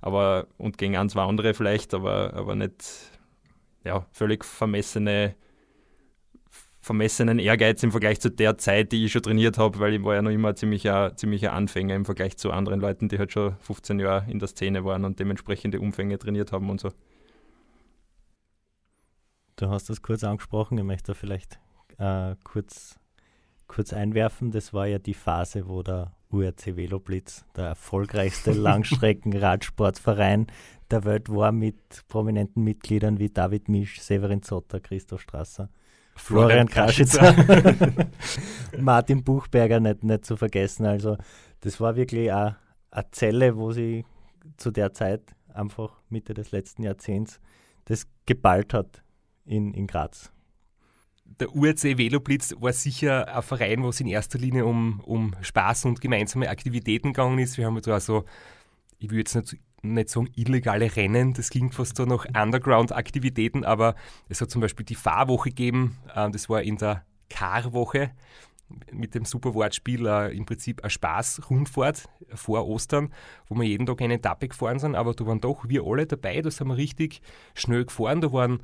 [0.00, 3.10] aber und gegen ein, zwei andere vielleicht, aber, aber nicht,
[3.84, 5.34] ja, völlig vermessene
[6.82, 10.16] vermessenen Ehrgeiz im Vergleich zu der Zeit, die ich schon trainiert habe, weil ich war
[10.16, 14.00] ja noch immer ziemlicher, ziemlicher Anfänger im Vergleich zu anderen Leuten, die halt schon 15
[14.00, 16.90] Jahre in der Szene waren und dementsprechende Umfänge trainiert haben und so.
[19.54, 21.60] Du hast das kurz angesprochen, ich möchte da vielleicht
[21.98, 22.98] äh, kurz,
[23.68, 24.50] kurz einwerfen.
[24.50, 30.48] Das war ja die Phase, wo der URC Veloblitz, der erfolgreichste Langstrecken-Radsportverein
[30.90, 31.76] der Welt war, mit
[32.08, 35.68] prominenten Mitgliedern wie David Misch, Severin Zotter, Christoph Strasser
[36.14, 37.34] Florian Kraschitzer,
[38.78, 40.86] Martin Buchberger nicht, nicht zu vergessen.
[40.86, 41.16] Also
[41.60, 42.56] das war wirklich eine,
[42.90, 44.04] eine Zelle, wo sie
[44.56, 45.22] zu der Zeit
[45.52, 47.40] einfach Mitte des letzten Jahrzehnts
[47.86, 49.02] das geballt hat
[49.44, 50.32] in, in Graz.
[51.24, 55.86] Der URC Veloblitz war sicher ein Verein, wo es in erster Linie um, um Spaß
[55.86, 57.56] und gemeinsame Aktivitäten gegangen ist.
[57.56, 58.24] Wir haben da also,
[58.98, 63.94] ich würde jetzt nicht nicht sagen illegale Rennen, das klingt fast so nach Underground-Aktivitäten, aber
[64.28, 68.12] es hat zum Beispiel die Fahrwoche gegeben, äh, das war in der Karwoche
[68.90, 73.12] mit dem super Wortspiel äh, im Prinzip eine Spaß-Rundfahrt vor Ostern,
[73.46, 76.40] wo wir jeden Tag eine Etappe gefahren sind, aber da waren doch wir alle dabei,
[76.40, 77.20] da sind wir richtig
[77.54, 78.62] schnell gefahren, da waren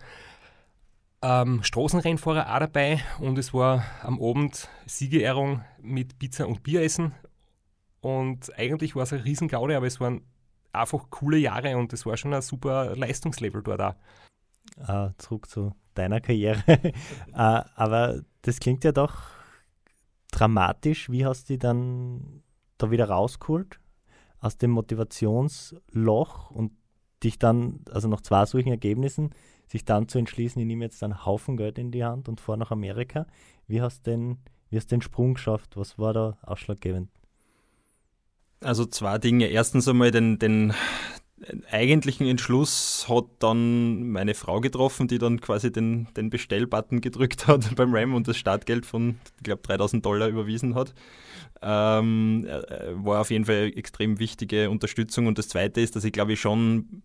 [1.21, 7.13] ähm, Straßenrennfahrer auch dabei und es war am Abend Siegerehrung mit Pizza und Bieressen
[8.01, 10.23] und eigentlich war es ein Riesengaude, aber es waren
[10.73, 13.95] einfach coole Jahre und das war schon ein super Leistungslevel dort auch.
[14.89, 16.63] Uh, zurück zu deiner Karriere.
[17.33, 17.33] uh,
[17.75, 19.15] aber das klingt ja doch
[20.31, 21.11] dramatisch.
[21.11, 22.43] Wie hast du dich dann
[22.77, 23.81] da wieder rausgeholt
[24.41, 26.73] aus dem Motivationsloch und
[27.25, 29.31] dich dann, also nach zwei solchen Ergebnissen,
[29.67, 32.59] sich dann zu entschließen, ich nehme jetzt einen Haufen Geld in die Hand und fahre
[32.59, 33.27] nach Amerika.
[33.67, 34.37] Wie hast du
[34.71, 35.77] den Sprung geschafft?
[35.77, 37.11] Was war da ausschlaggebend?
[38.61, 39.47] Also zwei Dinge.
[39.47, 40.75] Erstens einmal den, den
[41.71, 47.75] eigentlichen Entschluss hat dann meine Frau getroffen, die dann quasi den, den Bestellbutton gedrückt hat
[47.77, 50.95] beim RAM und das Startgeld von, ich glaube, 3000 Dollar überwiesen hat.
[51.63, 55.27] Ähm, äh, war auf jeden Fall extrem wichtige Unterstützung.
[55.27, 57.03] Und das Zweite ist, dass ich glaube ich schon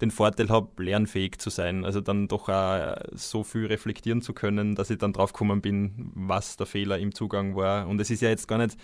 [0.00, 1.84] den Vorteil habe, lernfähig zu sein.
[1.84, 6.10] Also dann doch auch so viel reflektieren zu können, dass ich dann drauf gekommen bin,
[6.14, 7.86] was der Fehler im Zugang war.
[7.86, 8.76] Und es ist ja jetzt gar nicht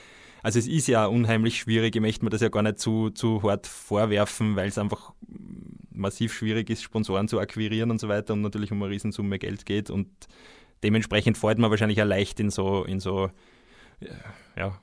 [0.47, 3.43] also es ist ja unheimlich schwierig, ich möchte mir das ja gar nicht zu, zu
[3.43, 5.13] hart vorwerfen, weil es einfach
[5.91, 9.67] massiv schwierig ist, Sponsoren zu akquirieren und so weiter und natürlich um eine Riesensumme Geld
[9.67, 10.07] geht und
[10.85, 13.29] dementsprechend fällt man wahrscheinlich auch leicht in so, in so,
[14.57, 14.79] ja,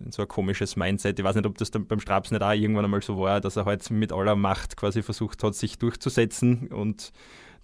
[0.00, 1.16] in so ein komisches Mindset.
[1.16, 3.66] Ich weiß nicht, ob das beim Straps nicht auch irgendwann einmal so war, dass er
[3.66, 7.12] halt mit aller Macht quasi versucht hat, sich durchzusetzen und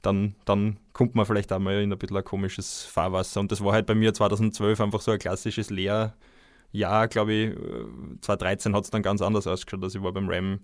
[0.03, 3.41] dann, dann kommt man vielleicht auch mal in ein bisschen ein komisches Fahrwasser.
[3.41, 6.15] Und das war halt bei mir 2012 einfach so ein klassisches Lehr-
[6.73, 7.55] Jahr, glaube ich,
[8.23, 9.83] 2013 hat es dann ganz anders ausgeschaut.
[9.83, 10.61] Also ich war beim Ram,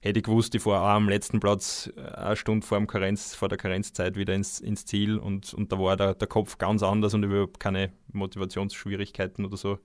[0.00, 3.34] hätte ich gewusst, ich fahre auch am letzten Platz äh, eine Stunde vor, dem Karenz,
[3.34, 6.82] vor der Karenzzeit wieder ins, ins Ziel und, und da war der, der Kopf ganz
[6.82, 9.78] anders und überhaupt keine Motivationsschwierigkeiten oder so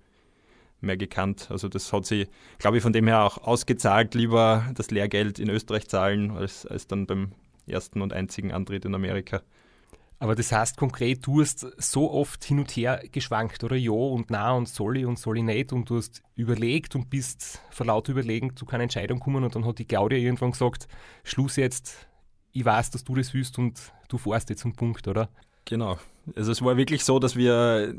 [0.81, 1.47] mehr gekannt.
[1.49, 2.27] Also das hat sich,
[2.59, 6.87] glaube ich, von dem her auch ausgezahlt, lieber das Lehrgeld in Österreich zahlen, als, als
[6.87, 7.31] dann beim
[7.65, 9.41] ersten und einzigen Antritt in Amerika.
[10.19, 13.75] Aber das heißt konkret, du hast so oft hin und her geschwankt, oder?
[13.75, 15.73] Ja und na und soll ich und soll ich nicht.
[15.73, 19.43] Und du hast überlegt und bist vor lauter Überlegen zu keiner Entscheidung gekommen.
[19.43, 20.87] Und dann hat die Claudia irgendwann gesagt,
[21.23, 22.07] Schluss jetzt,
[22.53, 25.29] ich weiß, dass du das willst und du fährst jetzt zum Punkt, oder?
[25.65, 25.97] Genau.
[26.35, 27.93] Also es war wirklich so, dass wir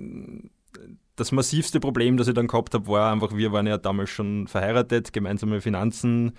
[1.16, 4.48] das massivste Problem, das ich dann gehabt habe, war einfach, wir waren ja damals schon
[4.48, 6.32] verheiratet, gemeinsame Finanzen.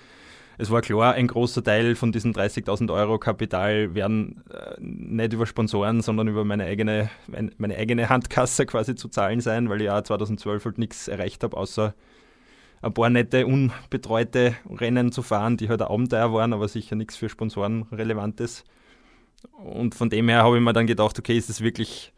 [0.57, 5.45] Es war klar, ein großer Teil von diesen 30.000 Euro Kapital werden äh, nicht über
[5.45, 7.09] Sponsoren, sondern über meine eigene,
[7.57, 11.57] meine eigene Handkasse quasi zu zahlen sein, weil ich ja 2012 halt nichts erreicht habe,
[11.57, 11.93] außer
[12.81, 17.29] ein paar nette, unbetreute Rennen zu fahren, die halt Abenteuer waren, aber sicher nichts für
[17.29, 18.63] Sponsoren Relevantes.
[19.63, 22.13] Und von dem her habe ich mir dann gedacht, okay, ist es wirklich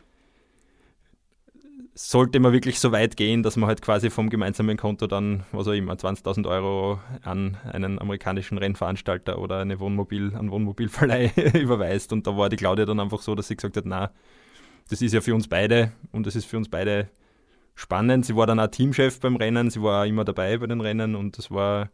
[1.97, 5.67] sollte man wirklich so weit gehen, dass man halt quasi vom gemeinsamen Konto dann, was
[5.67, 12.13] auch immer, 20.000 Euro an einen amerikanischen Rennveranstalter oder eine Wohnmobil, einen Wohnmobilverleih überweist.
[12.13, 14.11] Und da war die Claudia dann einfach so, dass sie gesagt hat, na,
[14.89, 17.09] das ist ja für uns beide und das ist für uns beide
[17.73, 18.27] spannend.
[18.27, 21.39] Sie war dann auch Teamchef beim Rennen, sie war immer dabei bei den Rennen und
[21.39, 21.89] das war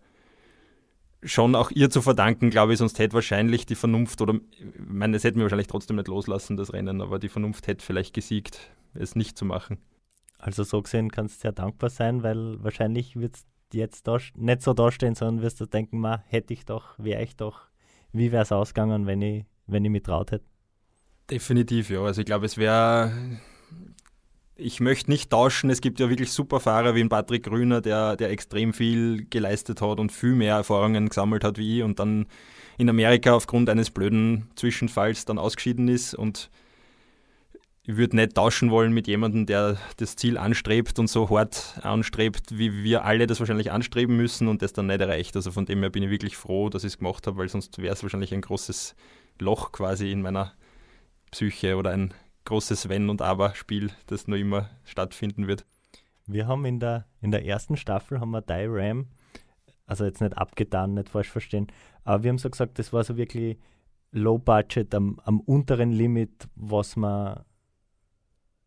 [1.23, 5.15] schon auch ihr zu verdanken, glaube ich, sonst hätte wahrscheinlich die Vernunft, oder ich meine,
[5.15, 8.59] es hätte mir wahrscheinlich trotzdem nicht loslassen, das Rennen, aber die Vernunft hätte vielleicht gesiegt,
[8.93, 9.77] es nicht zu machen.
[10.43, 14.61] Also so gesehen kannst du sehr dankbar sein, weil wahrscheinlich wird es jetzt da, nicht
[14.61, 17.61] so dastehen, sondern wirst du denken, ma, hätte ich doch, wäre ich doch,
[18.11, 20.43] wie wäre es ausgegangen, wenn ich, wenn ich mich traut hätte?
[21.31, 22.01] Definitiv, ja.
[22.01, 23.13] Also ich glaube, es wäre,
[24.57, 25.69] ich möchte nicht tauschen.
[25.69, 29.81] Es gibt ja wirklich super Fahrer wie ein Patrick Grüner, der, der extrem viel geleistet
[29.81, 32.25] hat und viel mehr Erfahrungen gesammelt hat wie ich und dann
[32.77, 36.49] in Amerika aufgrund eines blöden Zwischenfalls dann ausgeschieden ist und
[37.85, 42.57] ich würde nicht tauschen wollen mit jemandem, der das Ziel anstrebt und so hart anstrebt,
[42.57, 45.35] wie wir alle das wahrscheinlich anstreben müssen und das dann nicht erreicht.
[45.35, 47.77] Also von dem her bin ich wirklich froh, dass ich es gemacht habe, weil sonst
[47.79, 48.95] wäre es wahrscheinlich ein großes
[49.39, 50.53] Loch quasi in meiner
[51.31, 52.13] Psyche oder ein
[52.45, 55.65] großes Wenn- und Aber-Spiel, das nur immer stattfinden wird.
[56.25, 59.07] Wir haben in der, in der ersten Staffel haben wir Die Ram,
[59.85, 61.67] also jetzt nicht abgetan, nicht falsch verstehen,
[62.05, 63.57] aber wir haben so gesagt, das war so wirklich
[64.11, 67.43] Low Budget am, am unteren Limit, was man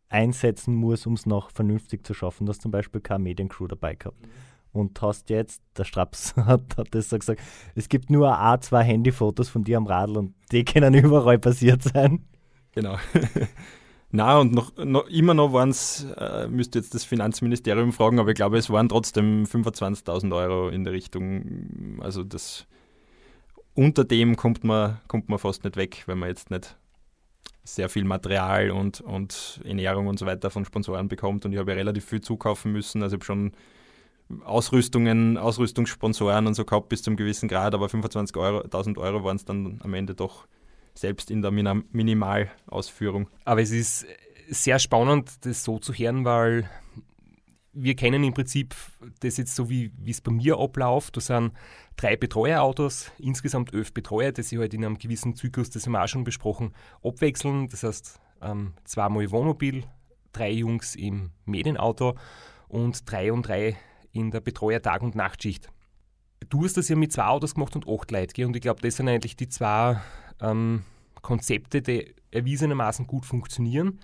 [0.09, 2.45] einsetzen muss, um es noch vernünftig zu schaffen.
[2.45, 4.21] Du hast zum Beispiel keine Mediencrew dabei gehabt.
[4.21, 4.29] Mhm.
[4.73, 7.41] Und hast jetzt, der Straps hat, hat das so gesagt,
[7.75, 12.25] es gibt nur A2 Handyfotos von dir am Radl und die können überall passiert sein.
[12.73, 12.97] Genau.
[14.09, 18.29] Na und noch, noch, immer noch waren es, äh, müsste jetzt das Finanzministerium fragen, aber
[18.29, 21.99] ich glaube, es waren trotzdem 25.000 Euro in der Richtung.
[21.99, 22.67] Also das
[23.77, 26.77] unter dem kommt man, kommt man fast nicht weg, wenn man jetzt nicht
[27.67, 31.45] sehr viel Material und, und Ernährung und so weiter von Sponsoren bekommt.
[31.45, 33.03] Und ich habe ja relativ viel zukaufen müssen.
[33.03, 33.51] Also ich habe schon
[34.43, 39.45] Ausrüstungen, Ausrüstungssponsoren und so gehabt bis zum gewissen Grad, aber 25.000 Euro, Euro waren es
[39.45, 40.47] dann am Ende doch
[40.93, 43.27] selbst in der Minimalausführung.
[43.45, 44.05] Aber es ist
[44.49, 46.69] sehr spannend, das so zu hören, weil
[47.73, 48.75] wir kennen im Prinzip
[49.19, 51.17] das jetzt so, wie es bei mir abläuft.
[51.17, 51.51] Da sind
[51.95, 56.03] drei Betreuerautos, insgesamt elf Betreuer, die sich halt in einem gewissen Zyklus, das haben wir
[56.03, 57.67] auch schon besprochen, abwechseln.
[57.69, 59.83] Das heißt, ähm, zweimal Wohnmobil,
[60.31, 62.15] drei Jungs im Medienauto
[62.67, 63.77] und drei und drei
[64.11, 65.69] in der Betreuer-Tag- und Nachtschicht.
[66.49, 68.45] Du hast das ja mit zwei Autos gemacht und acht Leute, gell?
[68.45, 69.99] und ich glaube, das sind eigentlich die zwei
[70.41, 70.83] ähm,
[71.21, 73.99] Konzepte, die erwiesenermaßen gut funktionieren.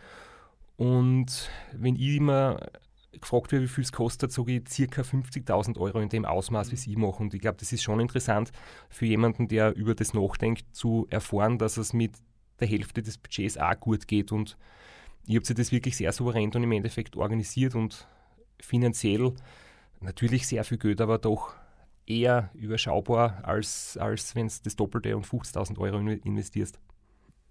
[0.76, 2.60] Und wenn ich immer
[3.20, 5.02] gefragt wird, wie viel es kostet, sage ich ca.
[5.02, 7.24] 50.000 Euro in dem Ausmaß, wie Sie machen.
[7.24, 8.52] Und ich glaube, das ist schon interessant
[8.90, 12.18] für jemanden, der über das nachdenkt, zu erfahren, dass es mit
[12.60, 14.32] der Hälfte des Budgets auch gut geht.
[14.32, 14.58] Und
[15.26, 18.08] ich habe sie das wirklich sehr souverän und im Endeffekt organisiert und
[18.60, 19.34] finanziell
[20.02, 21.54] natürlich sehr viel Geld, aber doch
[22.06, 26.80] eher überschaubar, als, als wenn du das Doppelte und 50.000 Euro investierst.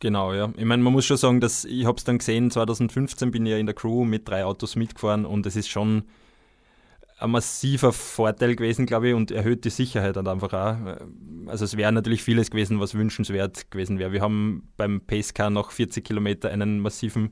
[0.03, 0.53] Genau, ja.
[0.57, 3.53] Ich meine, man muss schon sagen, dass ich habe es dann gesehen, 2015 bin ich
[3.53, 6.03] ja in der Crew mit drei Autos mitgefahren und es ist schon
[7.21, 10.99] ein massiver Vorteil gewesen, glaube ich, und erhöht die Sicherheit dann einfach auch.
[11.47, 14.11] Also es wäre natürlich vieles gewesen, was wünschenswert gewesen wäre.
[14.11, 17.31] Wir haben beim Pacecar nach 40 Kilometer einen massiven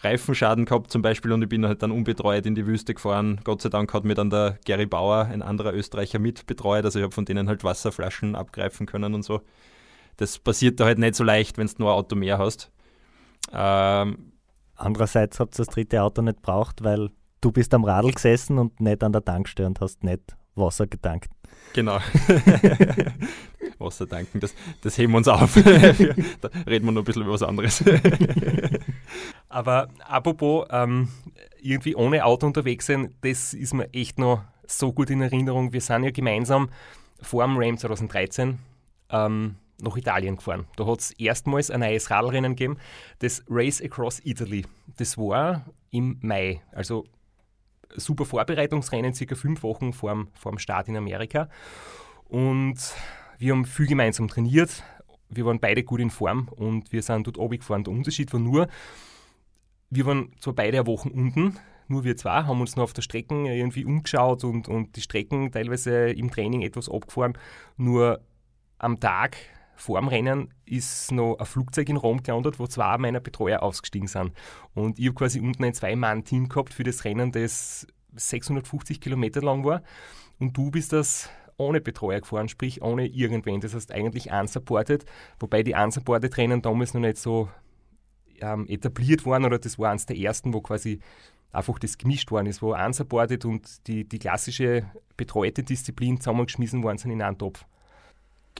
[0.00, 3.40] Reifenschaden gehabt zum Beispiel und ich bin halt dann unbetreut in die Wüste gefahren.
[3.44, 6.84] Gott sei Dank hat mir dann der Gary Bauer, ein anderer Österreicher, mitbetreut.
[6.84, 9.40] Also ich habe von denen halt Wasserflaschen abgreifen können und so
[10.16, 12.70] das passiert da halt nicht so leicht, wenn du nur ein Auto mehr hast.
[13.52, 14.30] Ähm,
[14.80, 17.10] Andererseits habt ihr das dritte Auto nicht braucht, weil
[17.42, 21.30] du bist am Radl gesessen und nicht an der Tankstelle und hast nicht Wasser getankt.
[21.74, 21.98] Genau.
[23.78, 25.54] Wasser tanken, das, das heben wir uns auf.
[25.54, 27.84] da reden wir noch ein bisschen über was anderes.
[29.50, 31.08] Aber apropos ähm,
[31.60, 35.74] irgendwie ohne Auto unterwegs sein, das ist mir echt noch so gut in Erinnerung.
[35.74, 36.70] Wir sind ja gemeinsam
[37.20, 38.58] vor dem Ram 2013
[39.10, 40.66] ähm, nach Italien gefahren.
[40.76, 42.78] Da hat es erstmals ein neues Radlrennen gegeben,
[43.20, 44.64] das Race Across Italy.
[44.96, 47.04] Das war im Mai, also
[47.96, 51.48] super Vorbereitungsrennen, circa fünf Wochen vor dem, vor dem Start in Amerika.
[52.28, 52.78] Und
[53.38, 54.82] wir haben viel gemeinsam trainiert.
[55.28, 57.84] Wir waren beide gut in Form und wir sind dort oben gefahren.
[57.84, 58.68] Der Unterschied war nur,
[59.90, 61.56] wir waren zwar beide eine Woche unten,
[61.88, 65.50] nur wir zwei, haben uns noch auf der Strecke irgendwie umgeschaut und, und die Strecken
[65.50, 67.36] teilweise im Training etwas abgefahren.
[67.76, 68.20] Nur
[68.78, 69.36] am Tag
[69.80, 74.08] vor dem Rennen ist noch ein Flugzeug in Rom gelandet, wo zwei meiner Betreuer ausgestiegen
[74.08, 74.32] sind.
[74.74, 79.64] Und ich habe quasi unten ein Zwei-Mann-Team gehabt für das Rennen, das 650 Kilometer lang
[79.64, 79.82] war.
[80.38, 83.60] Und du bist das ohne Betreuer gefahren, sprich ohne irgendwen.
[83.60, 85.04] Das heißt eigentlich unsupported,
[85.38, 87.48] wobei die unsupported Rennen damals noch nicht so
[88.40, 91.00] ähm, etabliert waren oder das war eines der ersten, wo quasi
[91.52, 96.98] einfach das gemischt worden ist, wo unsupported und die, die klassische betreute Disziplin zusammengeschmissen worden
[96.98, 97.64] sind in einen Topf.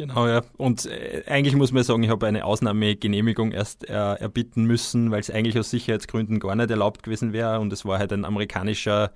[0.00, 0.40] Genau, ja.
[0.56, 5.20] Und äh, eigentlich muss man sagen, ich habe eine Ausnahmegenehmigung erst äh, erbitten müssen, weil
[5.20, 7.60] es eigentlich aus Sicherheitsgründen gar nicht erlaubt gewesen wäre.
[7.60, 9.12] Und es war halt ein amerikanischer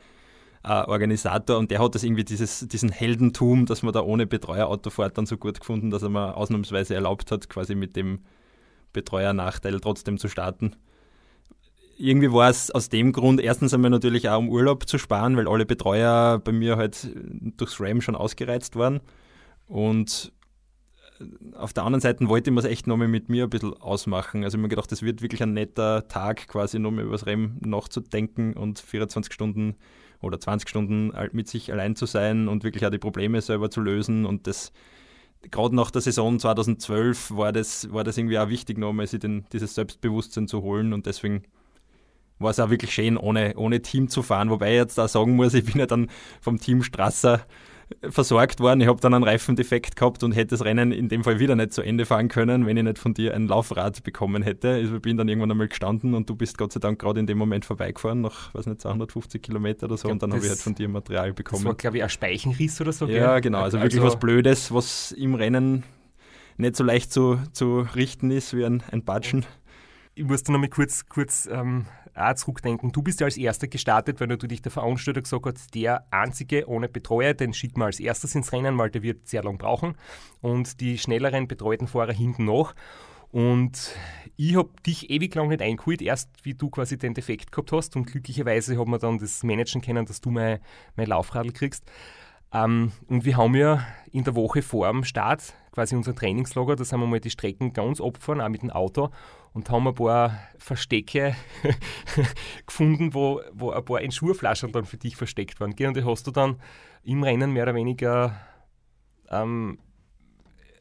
[0.62, 4.66] äh, Organisator und der hat das irgendwie dieses, diesen Heldentum, dass man da ohne Betreuer
[4.66, 8.18] Auto fährt, dann so gut gefunden, dass er mir ausnahmsweise erlaubt hat, quasi mit dem
[8.92, 10.76] Betreuernachteil trotzdem zu starten.
[11.96, 15.48] Irgendwie war es aus dem Grund erstens einmal natürlich auch um Urlaub zu sparen, weil
[15.48, 17.08] alle Betreuer bei mir halt
[17.56, 19.00] durchs RAM schon ausgereizt waren.
[19.66, 20.30] Und
[21.54, 24.44] auf der anderen Seite wollte ich es echt nochmal mit mir ein bisschen ausmachen.
[24.44, 27.26] Also ich habe mir gedacht, das wird wirklich ein netter Tag, quasi nochmal über das
[27.26, 29.76] REM nachzudenken und 24 Stunden
[30.20, 33.80] oder 20 Stunden mit sich allein zu sein und wirklich auch die Probleme selber zu
[33.80, 34.24] lösen.
[34.24, 34.72] Und das,
[35.50, 39.44] gerade nach der Saison 2012 war das, war das irgendwie auch wichtig, nochmal sich den,
[39.52, 40.92] dieses Selbstbewusstsein zu holen.
[40.92, 41.42] Und deswegen
[42.38, 44.50] war es auch wirklich schön, ohne, ohne Team zu fahren.
[44.50, 46.08] Wobei ich jetzt da sagen muss, ich bin ja dann
[46.40, 47.46] vom Team Strasser
[48.08, 48.80] versorgt worden.
[48.80, 51.72] Ich habe dann einen Reifendefekt gehabt und hätte das Rennen in dem Fall wieder nicht
[51.72, 54.70] zu Ende fahren können, wenn ich nicht von dir ein Laufrad bekommen hätte.
[54.70, 57.26] Also ich bin dann irgendwann einmal gestanden und du bist Gott sei Dank gerade in
[57.26, 60.08] dem Moment vorbeigefahren, nach, weiß nicht, 250 Kilometer oder so.
[60.08, 61.62] Glaub, und dann habe ich halt von dir Material bekommen.
[61.62, 63.06] Das war, glaube ich, ein Speichenriss oder so.
[63.06, 63.42] Ja, gell?
[63.42, 63.58] genau.
[63.58, 65.84] Also, also wirklich was Blödes, was im Rennen
[66.56, 69.44] nicht so leicht zu, zu richten ist wie ein, ein Batschen.
[70.14, 72.92] Ich musste noch mal kurz, kurz ähm, auch zurückdenken.
[72.92, 76.68] Du bist ja als Erster gestartet, weil du dich der Veranstalter gesagt hast, der Einzige
[76.68, 79.96] ohne Betreuer, den schicken wir als erstes ins Rennen, weil der wird sehr lang brauchen.
[80.40, 82.74] Und die schnelleren betreuten Fahrer hinten noch.
[83.30, 83.96] Und
[84.36, 87.96] ich habe dich ewig lang nicht eingeholt, erst wie du quasi den Defekt gehabt hast.
[87.96, 90.60] Und glücklicherweise haben wir dann das managen können, dass du mein,
[90.96, 91.84] mein Laufradl kriegst.
[92.52, 96.84] Ähm, und wir haben ja in der Woche vor dem Start quasi unser Trainingslager, da
[96.84, 99.10] sind wir mal die Strecken ganz abgefahren, auch mit dem Auto
[99.54, 101.34] und haben ein paar Verstecke
[102.66, 105.70] gefunden, wo, wo ein paar Entschurflaschen dann für dich versteckt waren.
[105.70, 106.56] Und die hast du dann
[107.04, 108.38] im Rennen mehr oder weniger
[109.30, 109.78] ähm,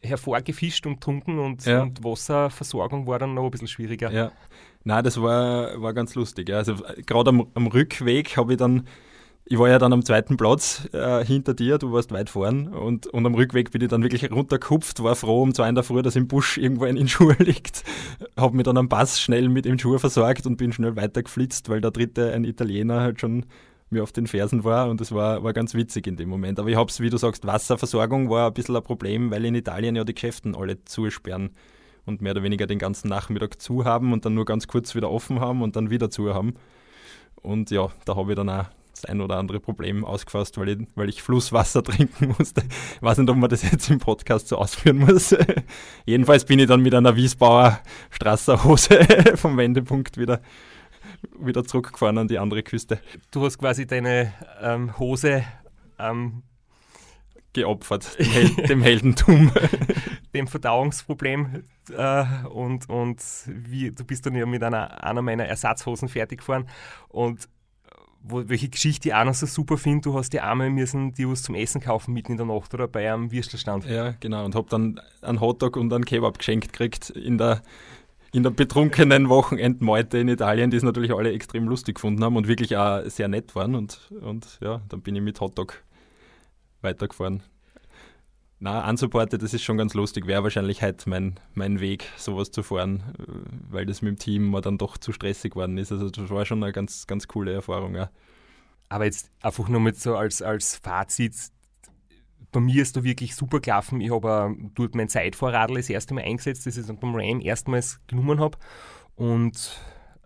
[0.01, 1.83] hervorgefischt und getrunken und, ja.
[1.83, 4.11] und, Wasserversorgung war dann noch ein bisschen schwieriger.
[4.11, 4.31] Ja.
[4.83, 6.51] Nein, das war, war ganz lustig.
[6.51, 8.87] Also gerade am, am Rückweg habe ich dann
[9.45, 13.07] ich war ja dann am zweiten Platz äh, hinter dir, du warst weit vorn und,
[13.07, 16.01] und am Rückweg bin ich dann wirklich runtergekupft, war froh um zwei in der Früh,
[16.01, 17.83] dass im Busch irgendwo ein Inschuhe liegt,
[18.37, 21.81] habe mir dann am Pass schnell mit dem Schuh versorgt und bin schnell weitergeflitzt, weil
[21.81, 23.45] der dritte, ein Italiener, halt schon
[23.89, 26.57] mir auf den Fersen war und das war, war ganz witzig in dem Moment.
[26.57, 29.55] Aber ich habe es, wie du sagst, Wasserversorgung war ein bisschen ein Problem, weil in
[29.55, 31.51] Italien ja die Geschäften alle zusperren
[32.05, 35.11] und mehr oder weniger den ganzen Nachmittag zu haben und dann nur ganz kurz wieder
[35.11, 36.55] offen haben und dann wieder zu haben.
[37.41, 38.65] Und ja, da habe ich dann auch
[39.03, 42.63] das ein oder andere Problem ausgefasst, weil ich, weil ich Flusswasser trinken musste.
[42.95, 45.35] Ich weiß nicht, ob man das jetzt im Podcast so ausführen muss.
[46.05, 48.99] Jedenfalls bin ich dann mit einer Wiesbauer Strasserhose
[49.35, 50.41] vom Wendepunkt wieder,
[51.39, 52.99] wieder zurückgefahren an die andere Küste.
[53.31, 55.43] Du hast quasi deine ähm, Hose
[55.99, 56.43] ähm,
[57.53, 59.51] geopfert, dem, Hel dem Heldentum.
[60.33, 61.63] dem Verdauungsproblem
[61.95, 66.67] äh, und, und wie, du bist dann ja mit einer, einer meiner Ersatzhosen fertig gefahren
[67.09, 67.47] und
[68.23, 71.27] wo, welche Geschichte ich auch noch so super finde, du hast ja einmal müssen die
[71.27, 73.85] was zum Essen kaufen mitten in der Nacht oder bei einem Würstelstand.
[73.85, 74.45] Ja, genau.
[74.45, 77.61] Und habe dann einen Hotdog und einen Kebab geschenkt gekriegt in der,
[78.31, 82.47] in der betrunkenen Wochenendmeute in Italien, die es natürlich alle extrem lustig gefunden haben und
[82.47, 83.75] wirklich auch sehr nett waren.
[83.75, 85.83] Und, und ja, dann bin ich mit Hotdog
[86.81, 87.43] weitergefahren.
[88.63, 90.25] Na, unsupported, das ist schon ganz lustig.
[90.25, 93.03] Wäre wahrscheinlich halt mein, mein Weg, sowas zu fahren,
[93.69, 95.91] weil das mit dem Team mal dann doch zu stressig geworden ist.
[95.91, 97.93] Also das war schon eine ganz, ganz coole Erfahrung.
[97.93, 98.09] Ja.
[98.87, 101.35] Aber jetzt einfach nur mit so als, als Fazit,
[102.53, 103.99] bei mir ist da wirklich super gelaufen.
[103.99, 107.99] Ich habe dort mein Zeitvorradl das erste Mal eingesetzt, das ich dann beim Ram erstmals
[108.07, 108.57] genommen habe.
[109.17, 109.77] Und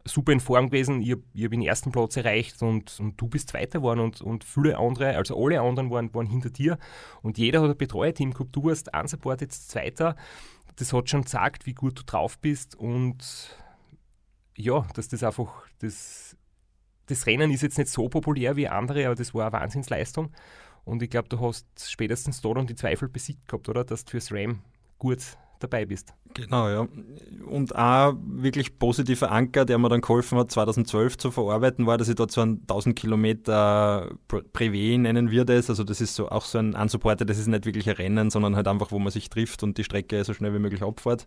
[0.07, 1.01] super in Form gewesen.
[1.01, 4.43] Ich habe hab den ersten Platz erreicht und, und du bist Zweiter geworden und, und
[4.43, 6.77] viele andere, also alle anderen waren, waren hinter dir
[7.21, 8.55] und jeder hat ein Betreuerteam gehabt.
[8.55, 10.15] Du warst unsupported Zweiter.
[10.75, 13.55] das hat schon gesagt, wie gut du drauf bist und
[14.55, 16.35] ja, dass das einfach, das,
[17.05, 20.31] das Rennen ist jetzt nicht so populär wie andere, aber das war eine Wahnsinnsleistung.
[20.83, 23.83] Und ich glaube, du hast spätestens da dann die Zweifel besiegt gehabt, oder?
[23.83, 24.61] Dass du fürs Ram
[24.97, 26.13] gut dabei bist.
[26.33, 26.87] Genau, ja.
[27.45, 32.09] Und auch wirklich positiver Anker, der mir dann geholfen hat, 2012 zu verarbeiten, war, dass
[32.09, 35.69] ich dort so ein 1000 Kilometer Privé nennen wir das.
[35.69, 38.55] Also das ist so auch so ein Unsupporter, das ist nicht wirklich ein Rennen, sondern
[38.55, 41.25] halt einfach, wo man sich trifft und die Strecke so schnell wie möglich abfährt.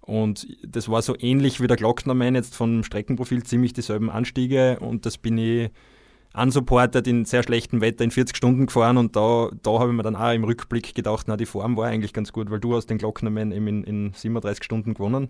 [0.00, 5.06] Und das war so ähnlich wie der Glocknermann jetzt vom Streckenprofil, ziemlich dieselben Anstiege und
[5.06, 5.70] das bin ich
[6.34, 10.02] unsupported in sehr schlechtem Wetter in 40 Stunden gefahren und da, da habe ich mir
[10.02, 12.86] dann auch im Rückblick gedacht, na, die Form war eigentlich ganz gut, weil du hast
[12.86, 15.28] den Glocknermann eben in, in 37 Stunden gewonnen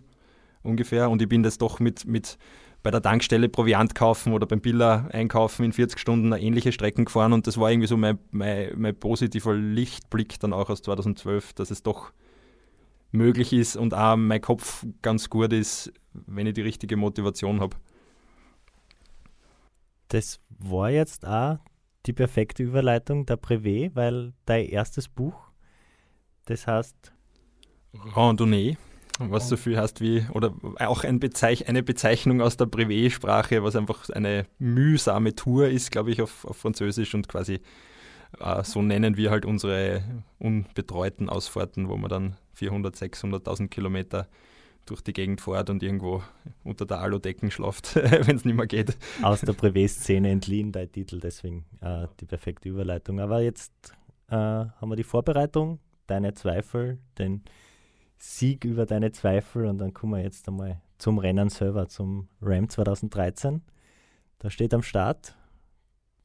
[0.62, 2.38] ungefähr und ich bin das doch mit, mit
[2.82, 7.04] bei der Tankstelle Proviant kaufen oder beim Biller einkaufen in 40 Stunden eine ähnliche Strecken
[7.04, 11.52] gefahren und das war irgendwie so mein, mein, mein positiver Lichtblick dann auch aus 2012,
[11.54, 12.12] dass es doch
[13.12, 17.76] möglich ist und auch mein Kopf ganz gut ist, wenn ich die richtige Motivation habe.
[20.08, 20.40] Das
[20.70, 21.58] war jetzt auch
[22.06, 25.34] die perfekte Überleitung der Privé, weil dein erstes Buch,
[26.46, 27.12] das heißt
[28.14, 28.76] Randonnée,
[29.18, 33.76] was so viel heißt wie, oder auch ein Bezeich eine Bezeichnung aus der Privé-Sprache, was
[33.76, 37.60] einfach eine mühsame Tour ist, glaube ich, auf, auf Französisch und quasi
[38.40, 40.02] äh, so nennen wir halt unsere
[40.38, 44.28] unbetreuten Ausfahrten, wo man dann 400, 600.000 Kilometer
[44.86, 46.22] durch die Gegend fährt und irgendwo
[46.64, 48.96] unter der Aludecken schlaft, wenn es nicht mehr geht.
[49.22, 53.20] Aus der Privé-Szene entliehen, dein Titel, deswegen äh, die perfekte Überleitung.
[53.20, 53.72] Aber jetzt
[54.28, 57.42] äh, haben wir die Vorbereitung, deine Zweifel, den
[58.18, 62.68] Sieg über deine Zweifel und dann kommen wir jetzt einmal zum Rennen selber, zum Ram
[62.68, 63.62] 2013.
[64.38, 65.36] Da steht am Start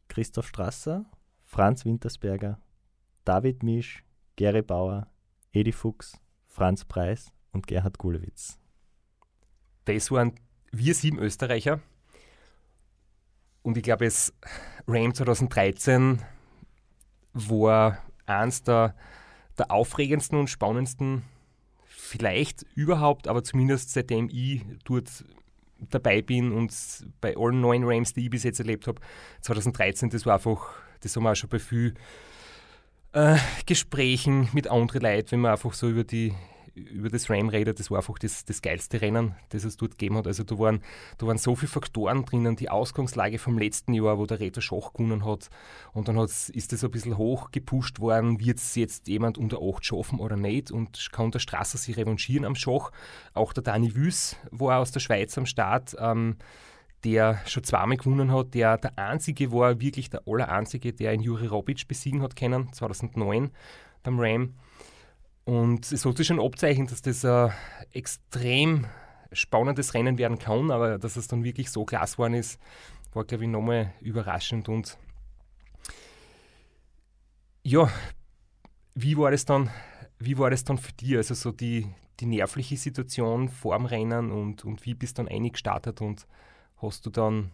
[0.08, 1.06] Christoph Strasser,
[1.44, 2.60] Franz Wintersberger,
[3.26, 4.04] David Misch,
[4.36, 5.08] Gary Bauer,
[5.52, 8.60] Edi Fuchs, Franz Preis und Gerhard Gulewitz.
[9.86, 10.34] Das waren
[10.72, 11.80] wir sieben Österreicher.
[13.62, 14.34] Und ich glaube, es
[14.88, 16.22] Ram 2013
[17.34, 18.96] war eins der,
[19.58, 21.24] der aufregendsten und spannendsten,
[21.86, 25.26] vielleicht überhaupt, aber zumindest seitdem ich dort
[25.80, 26.74] dabei bin und
[27.22, 29.02] bei allen neuen Rams, die ich bis jetzt erlebt habe,
[29.42, 31.98] 2013, das war einfach, das haben wir auch schon bei vielen
[33.14, 36.34] äh, Gesprächen mit anderen Leuten, wenn man einfach so über die
[36.78, 40.18] über das Ram redet, das war einfach das, das geilste Rennen, das es dort gegeben
[40.18, 40.28] hat.
[40.28, 40.82] Also da waren,
[41.18, 44.94] da waren so viele Faktoren drinnen, die Ausgangslage vom letzten Jahr, wo der Retter Schach
[44.94, 45.50] gewonnen hat.
[45.94, 49.84] Und dann ist das ein bisschen hoch gepusht worden, wird es jetzt jemand unter 8
[49.84, 52.92] schaffen oder nicht und kann der Strasser sich revanchieren am Schach.
[53.34, 55.96] Auch der Dani Wüs war aus der Schweiz am Start.
[56.00, 56.38] Ähm,
[57.04, 61.46] der schon zweimal gewonnen hat, der der einzige war, wirklich der allereinzige, der in Juri
[61.46, 63.52] Robic besiegen hat können, 2009
[64.04, 64.54] beim Ram.
[65.48, 67.54] Und es sollte schon abzeichnen, dass das ein
[67.94, 68.86] extrem
[69.32, 72.60] spannendes Rennen werden kann, aber dass es dann wirklich so klasse geworden ist,
[73.14, 74.68] war, glaube ich, nochmal überraschend.
[74.68, 74.98] Und
[77.64, 77.90] ja,
[78.94, 79.70] wie war das dann,
[80.20, 81.16] wie war das dann für dich?
[81.16, 81.88] Also so die,
[82.20, 86.28] die nervliche Situation vor dem Rennen und, und wie bist du dann eingestartet und
[86.82, 87.54] hast du dann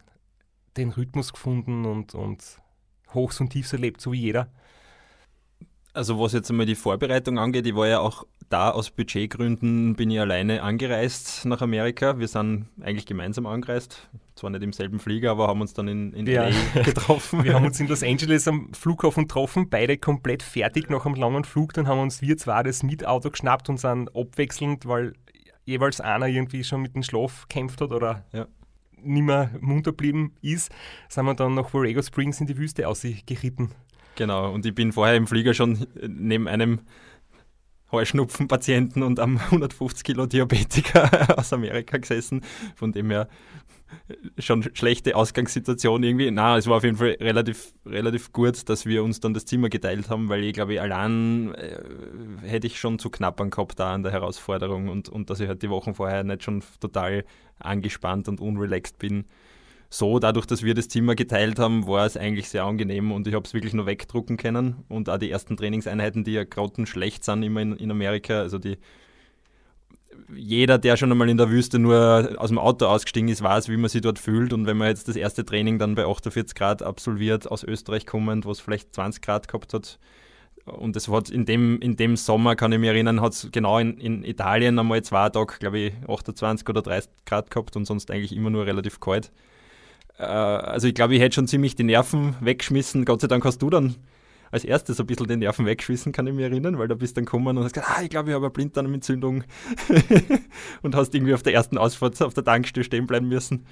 [0.78, 2.60] den Rhythmus gefunden und, und
[3.14, 4.52] Hochs und Tiefs erlebt, so wie jeder?
[5.94, 10.10] Also was jetzt einmal die Vorbereitung angeht, ich war ja auch da aus Budgetgründen, bin
[10.10, 12.18] ich alleine angereist nach Amerika.
[12.18, 16.14] Wir sind eigentlich gemeinsam angereist, zwar nicht im selben Flieger, aber haben uns dann in,
[16.14, 16.48] in ja.
[16.48, 17.44] LA getroffen.
[17.44, 21.44] Wir haben uns in Los Angeles am Flughafen getroffen, beide komplett fertig nach einem langen
[21.44, 21.74] Flug.
[21.74, 25.14] Dann haben uns wir zwar das Mietauto geschnappt und sind abwechselnd, weil
[25.66, 28.48] jeweils einer irgendwie schon mit dem Schlaf kämpft hat oder ja.
[28.98, 30.72] nicht mehr munter geblieben ist,
[31.08, 33.70] sind wir dann nach Borrego Springs in die Wüste ausgeritten.
[34.16, 36.82] Genau, und ich bin vorher im Flieger schon neben einem
[37.92, 42.42] Heuschnupfenpatienten und am 150 Kilo Diabetiker aus Amerika gesessen,
[42.76, 43.28] von dem her
[44.40, 46.32] schon schlechte Ausgangssituation irgendwie.
[46.32, 49.70] Na, es war auf jeden Fall relativ, relativ gut, dass wir uns dann das Zimmer
[49.70, 51.80] geteilt haben, weil ich glaube, allein äh,
[52.42, 55.62] hätte ich schon zu knapp gehabt da an der Herausforderung und, und dass ich halt
[55.62, 57.24] die Wochen vorher nicht schon total
[57.60, 59.26] angespannt und unrelaxed bin
[59.94, 63.36] so, dadurch, dass wir das Zimmer geteilt haben, war es eigentlich sehr angenehm und ich
[63.36, 64.84] habe es wirklich nur wegdrucken können.
[64.90, 68.80] Und auch die ersten Trainingseinheiten, die ja grottenschlecht sind immer in, in Amerika, also die
[70.36, 73.78] jeder, der schon einmal in der Wüste nur aus dem Auto ausgestiegen ist, weiß, wie
[73.78, 74.52] man sich dort fühlt.
[74.52, 78.46] Und wenn man jetzt das erste Training dann bei 48 Grad absolviert, aus Österreich kommend,
[78.46, 80.00] wo es vielleicht 20 Grad gehabt hat,
[80.66, 83.80] und es hat in dem, in dem Sommer, kann ich mich erinnern, hat es genau
[83.80, 88.10] in, in Italien einmal zwei Tage, glaube ich, 28 oder 30 Grad gehabt und sonst
[88.10, 89.32] eigentlich immer nur relativ kalt.
[90.18, 93.06] Äh, also ich glaube, ich hätte schon ziemlich die Nerven weggeschmissen.
[93.06, 93.96] Gott sei Dank hast du dann
[94.54, 97.26] als erstes ein bisschen den Nerven weggeschwissen, kann ich mich erinnern, weil du bist dann
[97.26, 99.44] gekommen und hast gesagt, ah, ich glaube, ich habe eine Blinddarmentzündung
[100.84, 103.66] und hast irgendwie auf der ersten Ausfahrt auf der Tankstelle stehen bleiben müssen.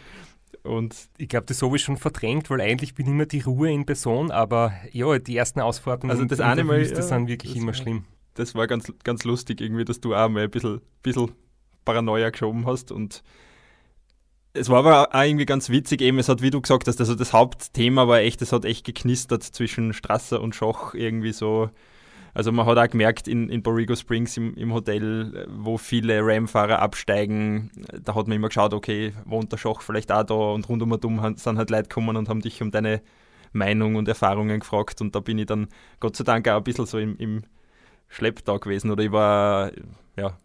[0.64, 3.72] Und ich glaube, das habe ich schon verdrängt, weil eigentlich bin ich immer die Ruhe
[3.72, 7.56] in Person, aber ja, die ersten Ausfahrten also das eine Mal, Wüste ja, sind wirklich
[7.56, 8.06] immer war, schlimm.
[8.34, 11.32] Das war ganz, ganz lustig irgendwie, dass du auch mal ein bisschen, bisschen
[11.86, 13.24] Paranoia geschoben hast und
[14.54, 17.16] es war aber auch irgendwie ganz witzig, eben, es hat, wie du gesagt hast, also
[17.16, 21.70] das Hauptthema war echt, es hat echt geknistert zwischen Strasser und Schoch irgendwie so.
[22.34, 26.80] Also man hat auch gemerkt in, in Borrego Springs im, im Hotel, wo viele Ram-Fahrer
[26.80, 27.72] absteigen,
[28.02, 31.04] da hat man immer geschaut, okay, wohnt der Schoch vielleicht auch da und rundum und
[31.04, 33.02] um sind halt Leute gekommen und haben dich um deine
[33.54, 35.68] Meinung und Erfahrungen gefragt und da bin ich dann
[36.00, 37.44] Gott sei Dank auch ein bisschen so im, im
[38.08, 39.72] Schlepptau gewesen oder ich war,
[40.18, 40.38] ja,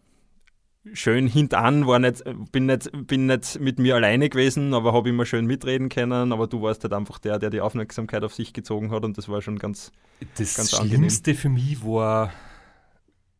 [0.93, 5.25] schön hintan, war nicht, bin, nicht, bin nicht mit mir alleine gewesen, aber habe immer
[5.25, 6.31] schön mitreden können.
[6.31, 9.29] Aber du warst halt einfach der, der die Aufmerksamkeit auf sich gezogen hat und das
[9.29, 9.91] war schon ganz
[10.37, 11.41] Das ganz Schlimmste angenehm.
[11.41, 12.31] für mich war,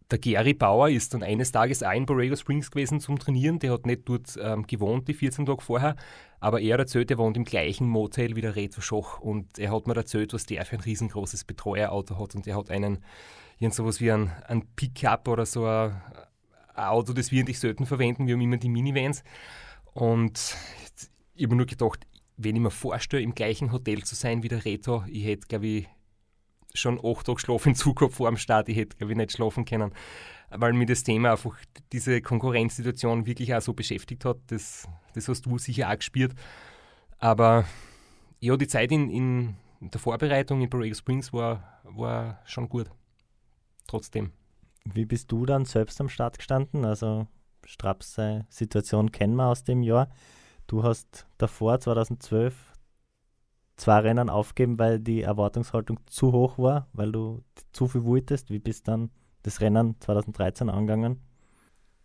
[0.09, 3.59] der Gary Bauer ist dann eines Tages auch in Borrego Springs gewesen zum Trainieren.
[3.59, 5.95] Der hat nicht dort ähm, gewohnt, die 14 Tage vorher,
[6.39, 9.87] aber er erzählt, er wohnt im gleichen Motel wie der Reto Schoch und er hat
[9.87, 12.99] mir erzählt, was der für ein riesengroßes Betreuerauto hat und er hat einen,
[13.59, 16.01] irgend sowas wie ein, ein Pickup oder so ein,
[16.77, 18.27] Auto, das wir eigentlich selten verwenden.
[18.27, 19.23] Wir haben immer die Minivans.
[19.93, 20.55] Und
[21.33, 22.05] ich habe nur gedacht,
[22.37, 25.67] wenn ich mir vorstelle, im gleichen Hotel zu sein wie der Reto, ich hätte, glaube
[25.67, 25.87] ich,
[26.73, 28.69] schon acht Tage Schlaf in Zukunft vor dem Start.
[28.69, 29.91] Ich hätte, glaube ich, nicht schlafen können,
[30.49, 31.57] weil mir das Thema einfach,
[31.91, 34.37] diese Konkurrenzsituation wirklich auch so beschäftigt hat.
[34.47, 36.33] Das, das hast du sicher auch gespürt.
[37.17, 37.65] Aber
[38.39, 42.89] ja, die Zeit in, in der Vorbereitung in Borrego Springs war, war schon gut.
[43.87, 44.31] Trotzdem.
[44.93, 46.85] Wie bist du dann selbst am Start gestanden?
[46.85, 47.27] Also
[47.65, 48.17] Straps
[48.49, 50.09] Situation kennen wir aus dem Jahr.
[50.67, 52.53] Du hast davor, 2012,
[53.77, 58.49] zwei Rennen aufgeben, weil die Erwartungshaltung zu hoch war, weil du zu viel wolltest.
[58.49, 59.11] Wie bist dann
[59.43, 61.21] das Rennen 2013 angegangen?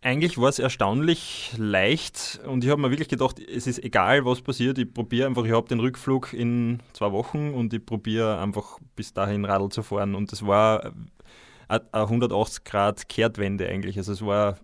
[0.01, 4.41] Eigentlich war es erstaunlich leicht und ich habe mir wirklich gedacht, es ist egal, was
[4.41, 4.77] passiert.
[4.77, 9.13] Ich probiere einfach, ich habe den Rückflug in zwei Wochen und ich probiere einfach bis
[9.13, 10.15] dahin Radl zu fahren.
[10.15, 10.91] Und das war
[11.67, 13.97] eine 180 Grad Kehrtwende eigentlich.
[13.97, 14.57] Also es war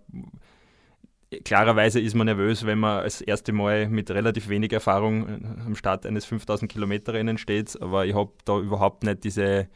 [1.44, 5.76] klarerweise ist man nervös, wenn man das erste Mal mit relativ wenig Erfahrung äh, am
[5.76, 9.68] Start eines 5000 Kilometer Rennen steht, aber ich habe da überhaupt nicht diese,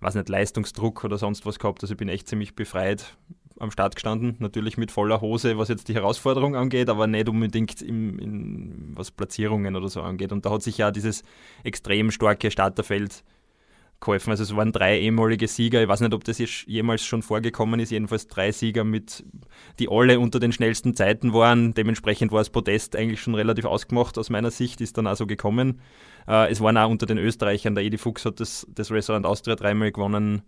[0.00, 1.82] weiß nicht, Leistungsdruck oder sonst was gehabt.
[1.82, 3.16] Also ich bin echt ziemlich befreit
[3.58, 7.82] am Start gestanden, natürlich mit voller Hose, was jetzt die Herausforderung angeht, aber nicht unbedingt
[7.82, 10.32] im, in, was Platzierungen oder so angeht.
[10.32, 11.22] Und da hat sich ja dieses
[11.62, 13.22] extrem starke Starterfeld
[14.00, 14.30] geholfen.
[14.30, 15.82] Also es waren drei ehemalige Sieger.
[15.82, 17.90] Ich weiß nicht, ob das jemals schon vorgekommen ist.
[17.90, 19.24] Jedenfalls drei Sieger, mit,
[19.78, 21.74] die alle unter den schnellsten Zeiten waren.
[21.74, 25.26] Dementsprechend war das Podest eigentlich schon relativ ausgemacht aus meiner Sicht, ist dann auch so
[25.26, 25.80] gekommen.
[26.26, 27.74] Äh, es waren auch unter den Österreichern.
[27.74, 30.42] Der Edi Fuchs hat das, das Restaurant Austria dreimal gewonnen.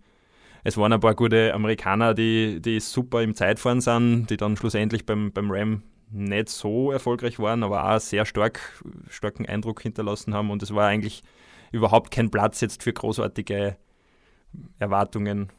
[0.65, 5.05] Es waren ein paar gute Amerikaner, die, die super im Zeitfahren sind, die dann schlussendlich
[5.05, 5.83] beim, beim Ram
[6.13, 8.61] nicht so erfolgreich waren, aber auch sehr stark,
[9.09, 10.51] starken Eindruck hinterlassen haben.
[10.51, 11.23] Und es war eigentlich
[11.73, 13.77] überhaupt kein Platz jetzt für großartige
[14.79, 15.51] Erwartungen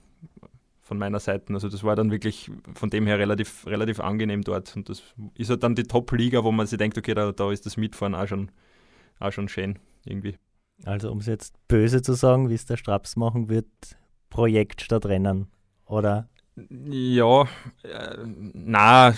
[0.82, 1.54] von meiner Seite.
[1.54, 4.76] Also das war dann wirklich von dem her relativ, relativ angenehm dort.
[4.76, 5.02] Und das
[5.36, 8.16] ist halt dann die Top-Liga, wo man sich denkt, okay, da, da ist das Mitfahren
[8.16, 8.52] auch schon,
[9.20, 10.38] auch schon schön irgendwie.
[10.86, 13.68] Also um es jetzt böse zu sagen, wie es der Straps machen wird,
[14.30, 15.48] Projekt statt Rennen,
[15.86, 16.30] oder?
[16.56, 17.44] Ja,
[17.84, 18.18] äh,
[18.54, 19.14] na,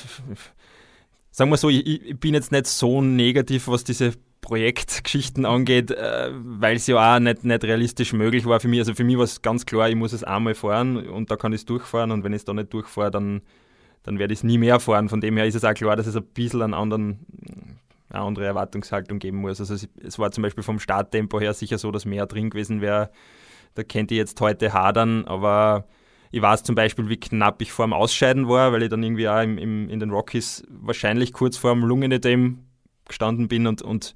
[1.32, 4.14] sagen wir so, ich, ich, bin jetzt nicht so negativ, was diese
[4.46, 8.80] Projektgeschichten angeht, äh, weil es ja auch nicht, nicht realistisch möglich war für mich.
[8.80, 11.52] Also für mich war es ganz klar, ich muss es einmal fahren und da kann
[11.52, 13.42] ich es durchfahren und wenn ich es da nicht durchfahre, dann,
[14.04, 15.10] dann werde ich es nie mehr fahren.
[15.10, 17.26] Von dem her ist es auch klar, dass es ein bisschen einen anderen,
[18.10, 19.60] eine andere Erwartungshaltung geben muss.
[19.60, 22.82] Also es, es war zum Beispiel vom Starttempo her sicher so, dass mehr drin gewesen
[22.82, 23.10] wäre.
[23.74, 25.86] Da kennt ihr jetzt heute hadern, aber
[26.30, 29.28] ich weiß zum Beispiel, wie knapp ich vor dem Ausscheiden war, weil ich dann irgendwie
[29.28, 32.60] auch im, im, in den Rockies wahrscheinlich kurz vor dem Lungenedem
[33.08, 34.16] gestanden bin und, und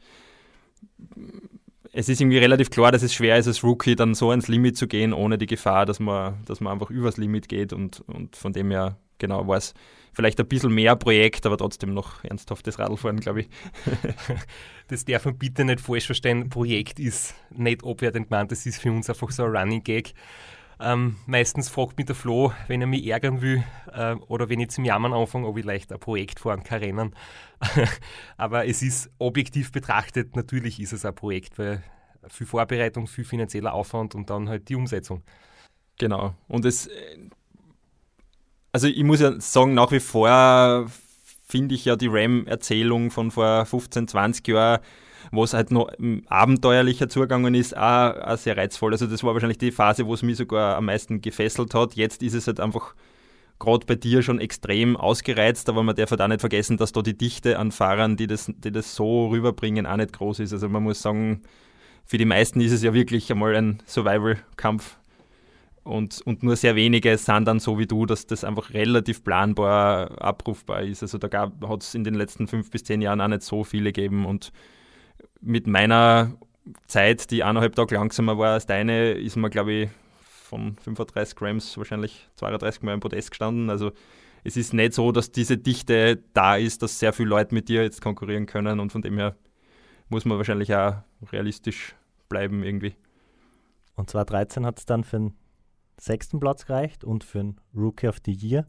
[1.91, 4.77] es ist irgendwie relativ klar, dass es schwer ist, als Rookie dann so ans Limit
[4.77, 8.35] zu gehen, ohne die Gefahr, dass man, dass man einfach übers Limit geht und, und
[8.35, 9.73] von dem her, genau, war es
[10.13, 13.49] vielleicht ein bisschen mehr Projekt, aber trotzdem noch ernsthaftes Radlfahren, glaube ich.
[14.87, 16.49] das darf man bitte nicht falsch verstehen.
[16.49, 20.13] Projekt ist nicht abwertend gemeint, das ist für uns einfach so ein Running Gag.
[20.82, 24.69] Ähm, meistens fragt mich der Flo, wenn er mich ärgern will äh, oder wenn ich
[24.69, 27.15] zum Jammern anfange, ob ich leicht ein Projekt fahren kann rennen.
[28.38, 31.84] Aber es ist objektiv betrachtet, natürlich ist es ein Projekt, weil
[32.30, 35.21] viel Vorbereitung, viel finanzieller Aufwand und dann halt die Umsetzung.
[35.97, 36.34] Genau.
[36.47, 36.89] Und es,
[38.71, 40.89] also ich muss ja sagen, nach wie vor
[41.47, 44.80] finde ich ja die Ram-Erzählung von vor 15, 20 Jahren,
[45.32, 45.89] wo es halt noch
[46.27, 48.93] abenteuerlicher zugegangen ist, auch, auch sehr reizvoll.
[48.93, 51.95] Also das war wahrscheinlich die Phase, wo es mich sogar am meisten gefesselt hat.
[51.95, 52.95] Jetzt ist es halt einfach
[53.59, 57.01] gerade bei dir schon extrem ausgereizt, aber man darf halt auch nicht vergessen, dass da
[57.01, 60.53] die Dichte an Fahrern, die das, die das so rüberbringen, auch nicht groß ist.
[60.53, 61.41] Also man muss sagen,
[62.05, 64.97] für die meisten ist es ja wirklich einmal ein Survival-Kampf
[65.84, 70.21] und, und nur sehr wenige sind dann so wie du, dass das einfach relativ planbar
[70.21, 71.01] abrufbar ist.
[71.01, 73.91] Also da hat es in den letzten fünf bis zehn Jahren auch nicht so viele
[73.91, 74.51] gegeben und
[75.41, 76.33] mit meiner
[76.87, 79.89] Zeit, die eineinhalb Tage langsamer war als deine, ist man, glaube ich,
[80.21, 83.69] von 35 Grams wahrscheinlich 32 Mal im Podest gestanden.
[83.69, 83.91] Also
[84.43, 87.83] es ist nicht so, dass diese Dichte da ist, dass sehr viele Leute mit dir
[87.83, 89.35] jetzt konkurrieren können und von dem her
[90.09, 90.95] muss man wahrscheinlich auch
[91.31, 91.95] realistisch
[92.29, 92.95] bleiben irgendwie.
[93.95, 95.33] Und 2013 hat es dann für den
[95.99, 98.65] sechsten Platz gereicht und für den Rookie of the Year.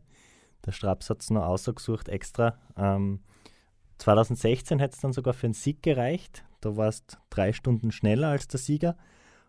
[0.66, 2.58] Der Straps hat es noch ausgesucht extra.
[2.76, 3.20] Ähm,
[3.98, 6.44] 2016 hätte es dann sogar für einen Sieg gereicht.
[6.60, 8.96] Da warst drei Stunden schneller als der Sieger,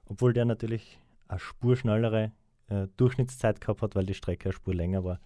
[0.05, 2.31] obwohl der natürlich eine Spur schnellere
[2.69, 5.19] äh, Durchschnittszeit gehabt hat, weil die Strecke eine Spur länger war.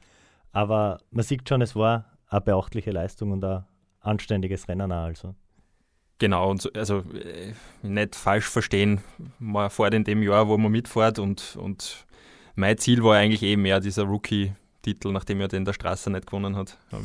[0.51, 3.65] Aber man sieht schon, es war eine beachtliche Leistung und ein
[3.99, 5.35] anständiges Rennen auch also.
[6.17, 9.01] Genau, und so, also äh, nicht falsch verstehen,
[9.37, 12.05] man fährt in dem Jahr, wo man mitfährt und, und
[12.55, 16.55] mein Ziel war eigentlich eh mehr dieser Rookie-Titel, nachdem er den der Straße nicht gewonnen
[16.55, 16.77] hat.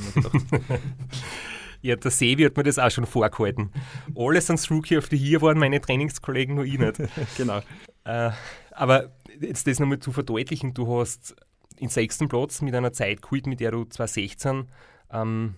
[1.82, 3.72] ja, der Sevi hat mir das auch schon vorgehalten.
[4.14, 7.00] Alle sind Rookie of the Year waren meine Trainingskollegen, nur ich nicht.
[7.36, 7.60] genau.
[8.04, 8.30] Äh,
[8.72, 11.34] aber jetzt das nochmal zu verdeutlichen, du hast
[11.80, 14.68] den sechsten Platz mit einer Zeit geholt, mit der du 2016
[15.12, 15.54] ähm,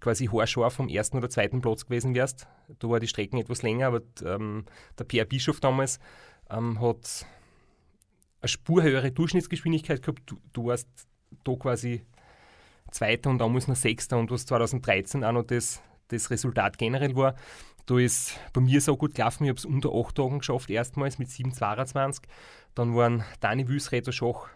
[0.00, 2.46] quasi haarscharf vom ersten oder zweiten Platz gewesen wärst.
[2.78, 4.66] Da war die Strecken etwas länger, aber ähm,
[4.98, 5.98] der Pierre Bischof damals
[6.50, 7.26] ähm, hat
[8.40, 10.22] eine Spur höhere Durchschnittsgeschwindigkeit gehabt.
[10.26, 10.88] Du, du warst
[11.44, 12.02] da quasi
[12.94, 17.34] Zweiter und damals noch Sechster und was 2013 auch noch das, das Resultat generell war.
[17.86, 21.18] Da ist bei mir so gut gelaufen, ich habe es unter 8 Tagen geschafft, erstmals
[21.18, 22.22] mit 7,22.
[22.76, 24.46] Dann waren Dani Wüs, Reto Schach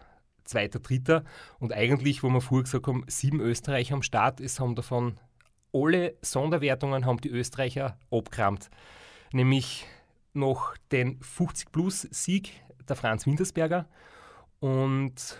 [0.45, 1.25] zweiter, dritter.
[1.59, 5.19] Und eigentlich, wo wir vorher gesagt haben, sieben Österreicher am Start, es haben davon
[5.73, 8.69] alle Sonderwertungen haben die Österreicher abgerammt.
[9.33, 9.85] Nämlich
[10.31, 12.53] noch den 50-Plus-Sieg
[12.87, 13.85] der Franz Wintersberger
[14.61, 15.37] und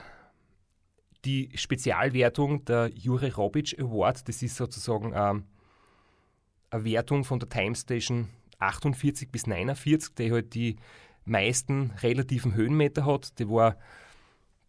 [1.25, 4.27] die Spezialwertung der Jure Robic Award.
[4.27, 5.45] Das ist sozusagen ähm,
[6.69, 10.77] eine Wertung von der Time Station 48 bis 49, die halt die
[11.25, 13.37] meisten relativen Höhenmeter hat.
[13.39, 13.77] Die war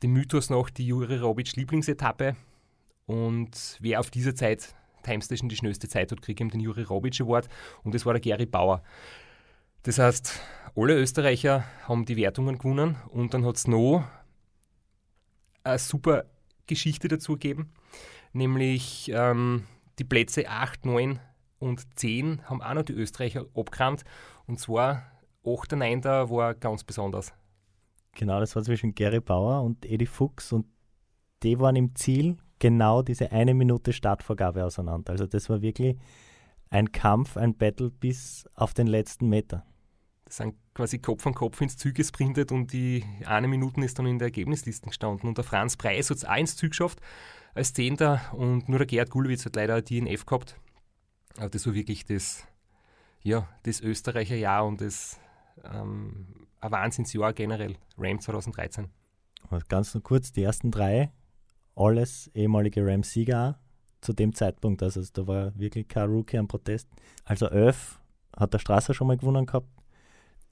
[0.02, 2.36] dem Mythos nach die Jure Robic Lieblingsetappe.
[3.06, 6.86] Und wer auf dieser Zeit Time Station die schnellste Zeit hat, kriegt ihm den Jure
[6.86, 7.48] Robic Award.
[7.82, 8.82] Und das war der Gary Bauer.
[9.82, 10.40] Das heißt,
[10.76, 14.04] alle Österreicher haben die Wertungen gewonnen und dann hat es noch
[15.64, 16.26] eine super
[16.74, 17.72] Geschichte dazu gegeben,
[18.32, 19.64] nämlich ähm,
[19.98, 21.20] die Plätze 8, 9
[21.58, 24.04] und 10 haben auch noch die Österreicher abgerannt
[24.46, 25.02] und zwar
[25.44, 25.72] 8.
[25.72, 26.04] 9.
[26.04, 27.32] war ganz besonders.
[28.12, 30.66] Genau, das war zwischen Gary Bauer und Edi Fuchs und
[31.42, 35.12] die waren im Ziel genau diese eine Minute Startvorgabe auseinander.
[35.12, 35.96] Also das war wirklich
[36.70, 39.64] ein Kampf, ein Battle bis auf den letzten Meter
[40.32, 44.18] sind quasi Kopf an Kopf ins Ziel gesprintet und die eine Minute ist dann in
[44.18, 45.28] der Ergebnisliste gestanden.
[45.28, 47.00] Und der Franz Preis hat es auch ins Ziel geschafft
[47.52, 50.56] als Zehnter und nur der Gerd Gulwitz hat leider DNF gehabt.
[51.36, 52.46] Aber das war wirklich das,
[53.22, 55.20] ja, das Österreicher Jahr und das
[55.64, 58.88] ähm, ein Wahnsinnsjahr generell, Ram 2013.
[59.50, 61.12] Und ganz nur kurz, die ersten drei,
[61.76, 63.60] alles ehemalige Ram-Sieger
[64.00, 64.82] zu dem Zeitpunkt.
[64.82, 66.88] Also da war wirklich kein Rookie am Protest.
[67.26, 68.00] Also elf
[68.34, 69.68] hat der Strasser schon mal gewonnen gehabt,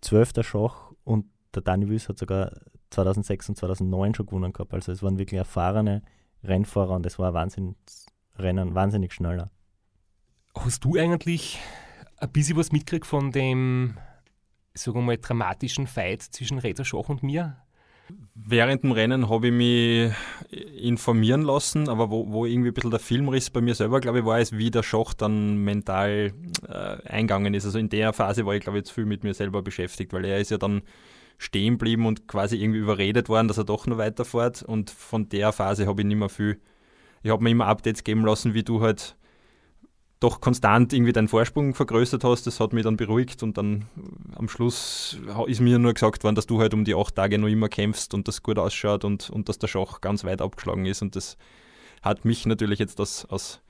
[0.00, 2.52] 12 der Schach und der Dani Wüs hat sogar
[2.90, 4.72] 2006 und 2009 schon gewonnen gehabt.
[4.74, 6.02] Also es waren wirklich erfahrene
[6.42, 9.50] Rennfahrer und es war ein Wahnsinnsrennen, wahnsinnig schneller.
[10.54, 11.58] Hast du eigentlich
[12.16, 13.96] ein bisschen was mitgekriegt von dem,
[14.74, 17.56] sagen wir mal, dramatischen Fight zwischen Reza Schach und mir?
[18.34, 20.12] Während dem Rennen habe ich mich
[20.80, 24.24] informieren lassen, aber wo, wo, irgendwie ein bisschen der Filmriss bei mir selber, glaube ich,
[24.24, 26.32] war es, wie der Schach dann mental
[26.66, 27.66] äh, eingegangen ist.
[27.66, 30.24] Also in der Phase war ich, glaube ich, zu viel mit mir selber beschäftigt, weil
[30.24, 30.82] er ist ja dann
[31.36, 34.62] stehen geblieben und quasi irgendwie überredet worden, dass er doch noch weiterfährt.
[34.62, 36.60] Und von der Phase habe ich nicht mehr viel.
[37.22, 39.17] Ich habe mir immer Updates geben lassen, wie du halt
[40.20, 43.86] doch konstant irgendwie deinen Vorsprung vergrößert hast, das hat mich dann beruhigt und dann
[44.34, 47.48] am Schluss ist mir nur gesagt worden, dass du halt um die acht Tage noch
[47.48, 51.02] immer kämpfst und das gut ausschaut und, und dass der Schach ganz weit abgeschlagen ist
[51.02, 51.36] und das
[52.02, 53.60] hat mich natürlich jetzt das aus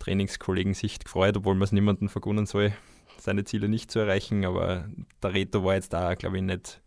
[0.00, 2.72] Trainingskollegen-Sicht gefreut, obwohl man es niemandem vergunnen soll,
[3.18, 4.88] seine Ziele nicht zu erreichen, aber
[5.22, 6.80] der Reto war jetzt da, glaube ich, nicht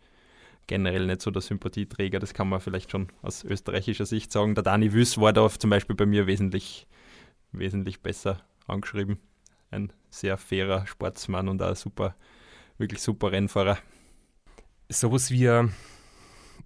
[0.68, 4.54] generell nicht so der Sympathieträger, das kann man vielleicht schon aus österreichischer Sicht sagen.
[4.54, 6.86] Der Dani Wüss war da zum Beispiel bei mir wesentlich
[7.52, 9.20] wesentlich besser angeschrieben.
[9.72, 12.16] Ein sehr fairer Sportsmann und auch super,
[12.78, 13.78] wirklich super Rennfahrer.
[14.90, 15.72] Sowas wie eine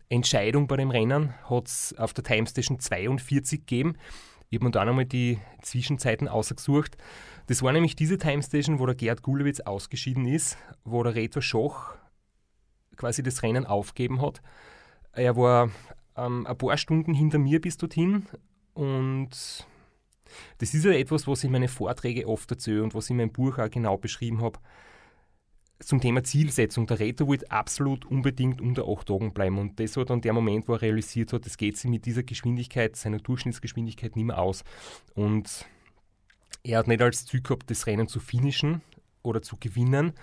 [0.10, 3.98] Entscheidung bei dem Rennen hat es auf der Time Station 42 gegeben.
[4.50, 6.96] Ich habe mir da nochmal die Zwischenzeiten ausgesucht.
[7.48, 11.42] Das war nämlich diese Time Station, wo der Gerd Gulewitz ausgeschieden ist, wo der Reto
[11.42, 11.96] Schoch
[12.96, 14.42] quasi das Rennen aufgeben hat.
[15.12, 15.72] Er war
[16.16, 18.28] ähm, ein paar Stunden hinter mir bis dorthin
[18.74, 19.66] und
[20.58, 23.18] das ist ja etwas, was ich in meinen Vorträgen oft erzähle und was ich in
[23.18, 24.60] meinem Buch auch genau beschrieben habe.
[25.80, 26.88] Zum Thema Zielsetzung.
[26.88, 29.58] Der Reto wollte absolut unbedingt unter 8 Tagen bleiben.
[29.58, 32.24] Und das war dann der Moment, wo er realisiert hat, das geht sich mit dieser
[32.24, 34.64] Geschwindigkeit, seiner Durchschnittsgeschwindigkeit nicht mehr aus.
[35.14, 35.66] Und
[36.64, 38.82] er hat nicht als Ziel gehabt, das Rennen zu finishen
[39.24, 40.14] oder zu gewinnen,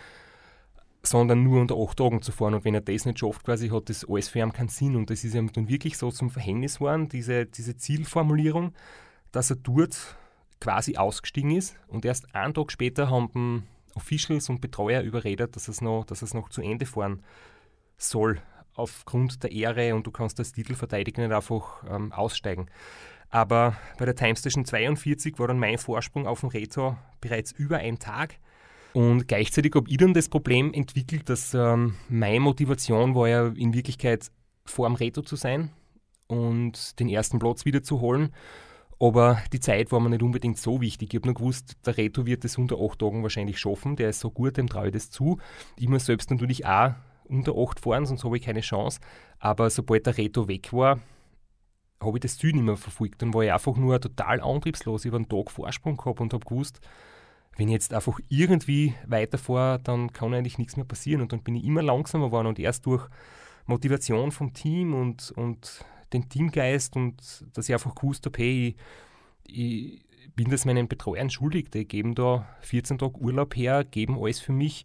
[1.03, 2.55] sondern nur unter acht Tagen zu fahren.
[2.55, 4.97] Und wenn er das nicht schafft, quasi, hat das alles für ihn keinen Sinn.
[4.97, 8.73] Und das ist ihm dann wirklich so zum Verhängnis geworden, diese, diese Zielformulierung,
[9.33, 10.16] dass er dort
[10.61, 11.76] quasi ausgestiegen ist.
[11.89, 16.35] Und erst einen Tag später haben Officials und Betreuer überredet, dass es noch, dass es
[16.35, 17.22] noch zu Ende fahren
[17.97, 18.41] soll,
[18.74, 22.66] aufgrund der Ehre und du kannst als Titelverteidiger nicht einfach ähm, aussteigen.
[23.31, 27.78] Aber bei der Time Station 42 war dann mein Vorsprung auf dem Reto bereits über
[27.78, 28.37] ein Tag.
[28.93, 33.72] Und gleichzeitig habe ich dann das Problem entwickelt, dass ähm, meine Motivation war ja in
[33.72, 34.31] Wirklichkeit
[34.64, 35.70] vor dem Reto zu sein
[36.26, 38.35] und den ersten Platz wieder zu holen.
[39.01, 41.14] Aber die Zeit war mir nicht unbedingt so wichtig.
[41.14, 43.96] Ich habe nur gewusst, der Reto wird es unter acht Tagen wahrscheinlich schaffen.
[43.96, 45.38] Der ist so gut, dem traue ich das zu.
[45.78, 46.94] Ich muss selbst natürlich auch
[47.24, 49.01] unter acht fahren, sonst habe ich keine Chance.
[49.38, 51.01] Aber sobald der Reto weg war,
[52.03, 53.22] habe ich das Ziel nicht mehr verfolgt.
[53.22, 55.07] Dann war ich einfach nur total antriebslos.
[55.07, 56.80] Ich habe einen Tag Vorsprung gehabt und habe gewusst,
[57.57, 61.22] wenn ich jetzt einfach irgendwie weiterfahre, dann kann eigentlich nichts mehr passieren.
[61.22, 63.09] Und dann bin ich immer langsamer geworden und erst durch
[63.66, 68.77] Motivation vom Team und, und den Teamgeist und dass ich einfach gewusst habe, hey,
[69.47, 71.71] ich, ich bin das meinen Betreuern schuldig.
[71.71, 74.85] Die geben da 14 Tage Urlaub her, geben alles für mich,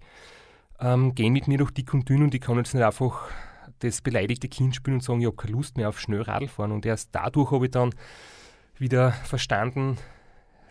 [0.79, 3.29] ähm, gehen mit mir durch dick und dünn und ich kann jetzt nicht einfach
[3.79, 6.71] das beleidigte Kind spielen und sagen, ich habe keine Lust mehr auf fahren.
[6.71, 7.93] Und erst dadurch habe ich dann
[8.77, 9.97] wieder verstanden,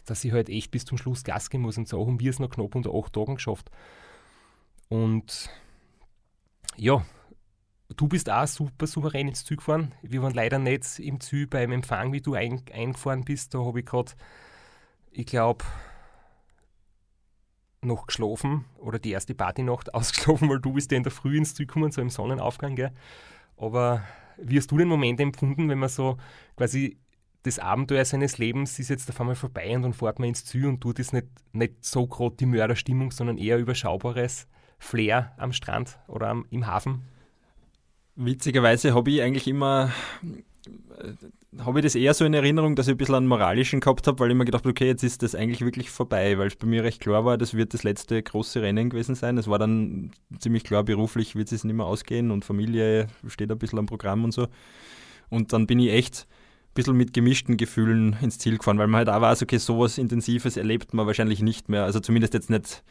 [0.06, 1.78] dass ich halt echt bis zum Schluss Gas geben muss.
[1.78, 3.70] Und so haben wir es noch knapp unter acht Tagen geschafft.
[4.88, 5.50] Und
[6.76, 7.04] ja,
[7.96, 9.92] du bist auch super souverän ins Zug gefahren.
[10.02, 13.54] Wir waren leider nicht im Zug beim Empfang, wie du ein, eingefahren bist.
[13.54, 14.12] Da habe ich gerade,
[15.10, 15.64] ich glaube,
[17.82, 21.54] noch geschlafen oder die erste Partynacht ausgeschlafen, weil du bist ja in der Früh ins
[21.54, 22.76] Zug gekommen, so im Sonnenaufgang.
[22.76, 22.92] Gell?
[23.56, 24.02] Aber
[24.36, 26.16] wie hast du den Moment empfunden, wenn man so
[26.56, 26.98] quasi
[27.42, 30.66] das Abenteuer seines Lebens ist jetzt auf einmal vorbei und dann fährt man ins Ziel
[30.66, 35.98] und tut es nicht, nicht so gerade die Mörderstimmung, sondern eher überschaubares Flair am Strand
[36.08, 37.02] oder am, im Hafen?
[38.16, 39.92] Witzigerweise habe ich eigentlich immer
[41.58, 44.18] habe ich das eher so in Erinnerung, dass ich ein bisschen einen moralischen gehabt habe,
[44.18, 46.66] weil ich mir gedacht habe, okay, jetzt ist das eigentlich wirklich vorbei, weil es bei
[46.66, 49.38] mir recht klar war, das wird das letzte große Rennen gewesen sein.
[49.38, 53.58] Es war dann ziemlich klar, beruflich wird es nicht mehr ausgehen und Familie steht ein
[53.58, 54.48] bisschen am Programm und so.
[55.30, 58.98] Und dann bin ich echt ein bisschen mit gemischten Gefühlen ins Ziel gefahren, weil man
[58.98, 61.84] halt auch weiß, okay, sowas Intensives erlebt man wahrscheinlich nicht mehr.
[61.84, 62.82] Also zumindest jetzt nicht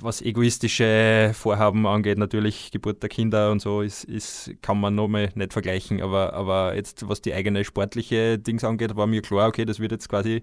[0.00, 5.30] was egoistische Vorhaben angeht, natürlich Geburt der Kinder und so, ist, ist, kann man nochmal
[5.34, 6.02] nicht vergleichen.
[6.02, 9.92] Aber, aber jetzt, was die eigene sportliche Dings angeht, war mir klar, okay, das wird
[9.92, 10.42] jetzt quasi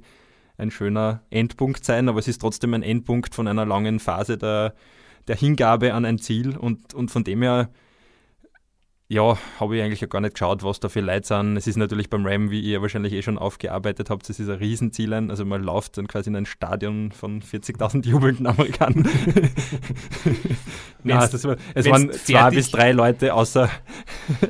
[0.58, 4.74] ein schöner Endpunkt sein, aber es ist trotzdem ein Endpunkt von einer langen Phase der,
[5.28, 7.70] der Hingabe an ein Ziel und, und von dem her
[9.12, 11.58] ja, habe ich eigentlich gar nicht geschaut, was da für Leute sind.
[11.58, 14.58] Es ist natürlich beim Ram, wie ihr wahrscheinlich eh schon aufgearbeitet habt, es ist ein
[14.58, 15.12] Riesenziel.
[15.14, 19.10] Also man läuft dann quasi in ein Stadion von 40.000 jubelnden Amerikanern.
[21.04, 23.68] Nein, das war, es waren zwei bis drei Leute außer,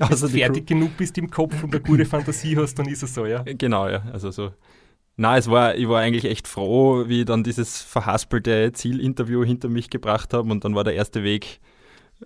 [0.02, 3.02] außer Wenn du fertig genug bist im Kopf und eine gute Fantasie hast, dann ist
[3.02, 3.44] es so, ja.
[3.46, 4.04] Genau, ja.
[4.12, 4.52] Also so.
[5.16, 9.70] Na, es war, ich war eigentlich echt froh, wie ich dann dieses verhaspelte Zielinterview hinter
[9.70, 11.62] mich gebracht habe und dann war der erste Weg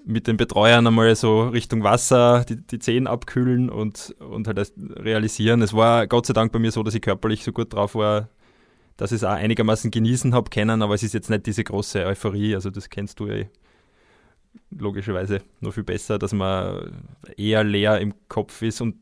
[0.05, 5.61] mit den Betreuern einmal so Richtung Wasser die, die Zehen abkühlen und, und halt realisieren.
[5.61, 8.29] Es war Gott sei Dank bei mir so, dass ich körperlich so gut drauf war,
[8.97, 12.05] dass ich es auch einigermaßen genießen habe können, aber es ist jetzt nicht diese große
[12.05, 13.49] Euphorie, also das kennst du ja eh
[14.71, 17.03] logischerweise noch viel besser, dass man
[17.37, 18.95] eher leer im Kopf ist und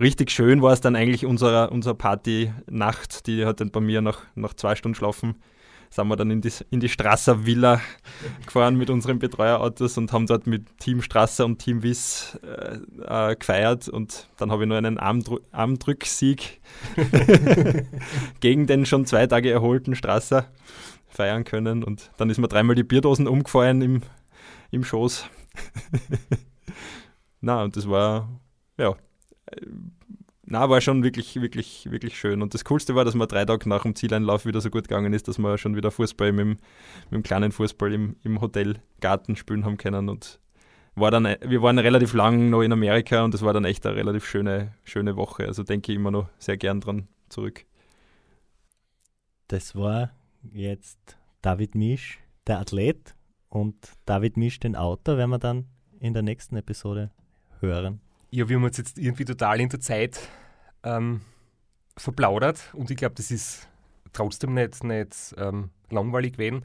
[0.00, 4.22] richtig schön war es dann eigentlich unsere, unsere Party-Nacht, die hat dann bei mir nach,
[4.34, 5.36] nach zwei Stunden Schlafen
[5.94, 7.80] sind wir dann in die, in die Strasser Villa
[8.44, 13.36] gefahren mit unseren Betreuerautos und haben dort mit Team Strasser und Team Wiss äh, äh,
[13.36, 16.60] gefeiert und dann habe ich nur einen Armdru Armdrücksieg
[18.40, 20.46] gegen den schon zwei Tage erholten Strasser
[21.06, 24.02] feiern können und dann ist mir dreimal die Bierdosen umgefallen im,
[24.72, 25.26] im Schoß.
[27.40, 28.28] Na, und das war,
[28.78, 28.96] ja,
[30.54, 32.40] na, war schon wirklich, wirklich, wirklich schön.
[32.40, 35.12] Und das Coolste war, dass man drei Tage nach dem Zieleinlauf wieder so gut gegangen
[35.12, 39.34] ist, dass wir schon wieder Fußball mit dem, mit dem kleinen Fußball im, im Hotelgarten
[39.34, 40.08] spielen haben können.
[40.08, 40.38] Und
[40.94, 43.96] war dann, wir waren relativ lang noch in Amerika und es war dann echt eine
[43.96, 45.44] relativ schöne, schöne Woche.
[45.46, 47.64] Also denke ich immer noch sehr gern dran zurück.
[49.48, 50.12] Das war
[50.52, 53.16] jetzt David Misch, der Athlet,
[53.48, 53.76] und
[54.06, 55.66] David Misch, den Autor, werden wir dann
[55.98, 57.10] in der nächsten Episode
[57.60, 58.00] hören.
[58.30, 60.28] Ja, wir haben uns jetzt irgendwie total in der Zeit
[60.84, 61.22] ähm,
[61.96, 63.68] verplaudert und ich glaube, das ist
[64.12, 66.64] trotzdem nicht, nicht ähm, langweilig gewesen.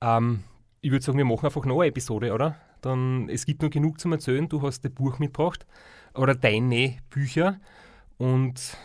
[0.00, 0.44] Ähm,
[0.80, 2.56] ich würde sagen, wir machen einfach noch eine Episode, oder?
[2.82, 4.48] Dann, es gibt noch genug zum Erzählen.
[4.48, 5.66] Du hast ein Buch mitgebracht
[6.14, 7.58] oder deine Bücher
[8.18, 8.76] und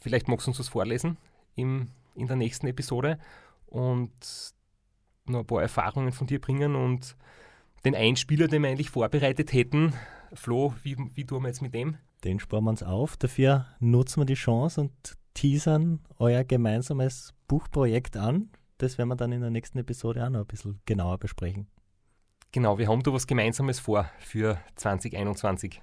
[0.00, 1.16] vielleicht magst du uns was vorlesen
[1.56, 3.18] im, in der nächsten Episode
[3.66, 4.10] und
[5.26, 7.16] noch ein paar Erfahrungen von dir bringen und
[7.84, 9.94] den Einspieler, den wir eigentlich vorbereitet hätten.
[10.34, 11.96] Flo, wie, wie tun wir jetzt mit dem?
[12.24, 13.16] Den sparen wir uns auf.
[13.16, 14.92] Dafür nutzen wir die Chance und
[15.34, 18.50] teasern euer gemeinsames Buchprojekt an.
[18.78, 21.68] Das werden wir dann in der nächsten Episode auch noch ein bisschen genauer besprechen.
[22.52, 25.80] Genau, wir haben da was Gemeinsames vor für 2021.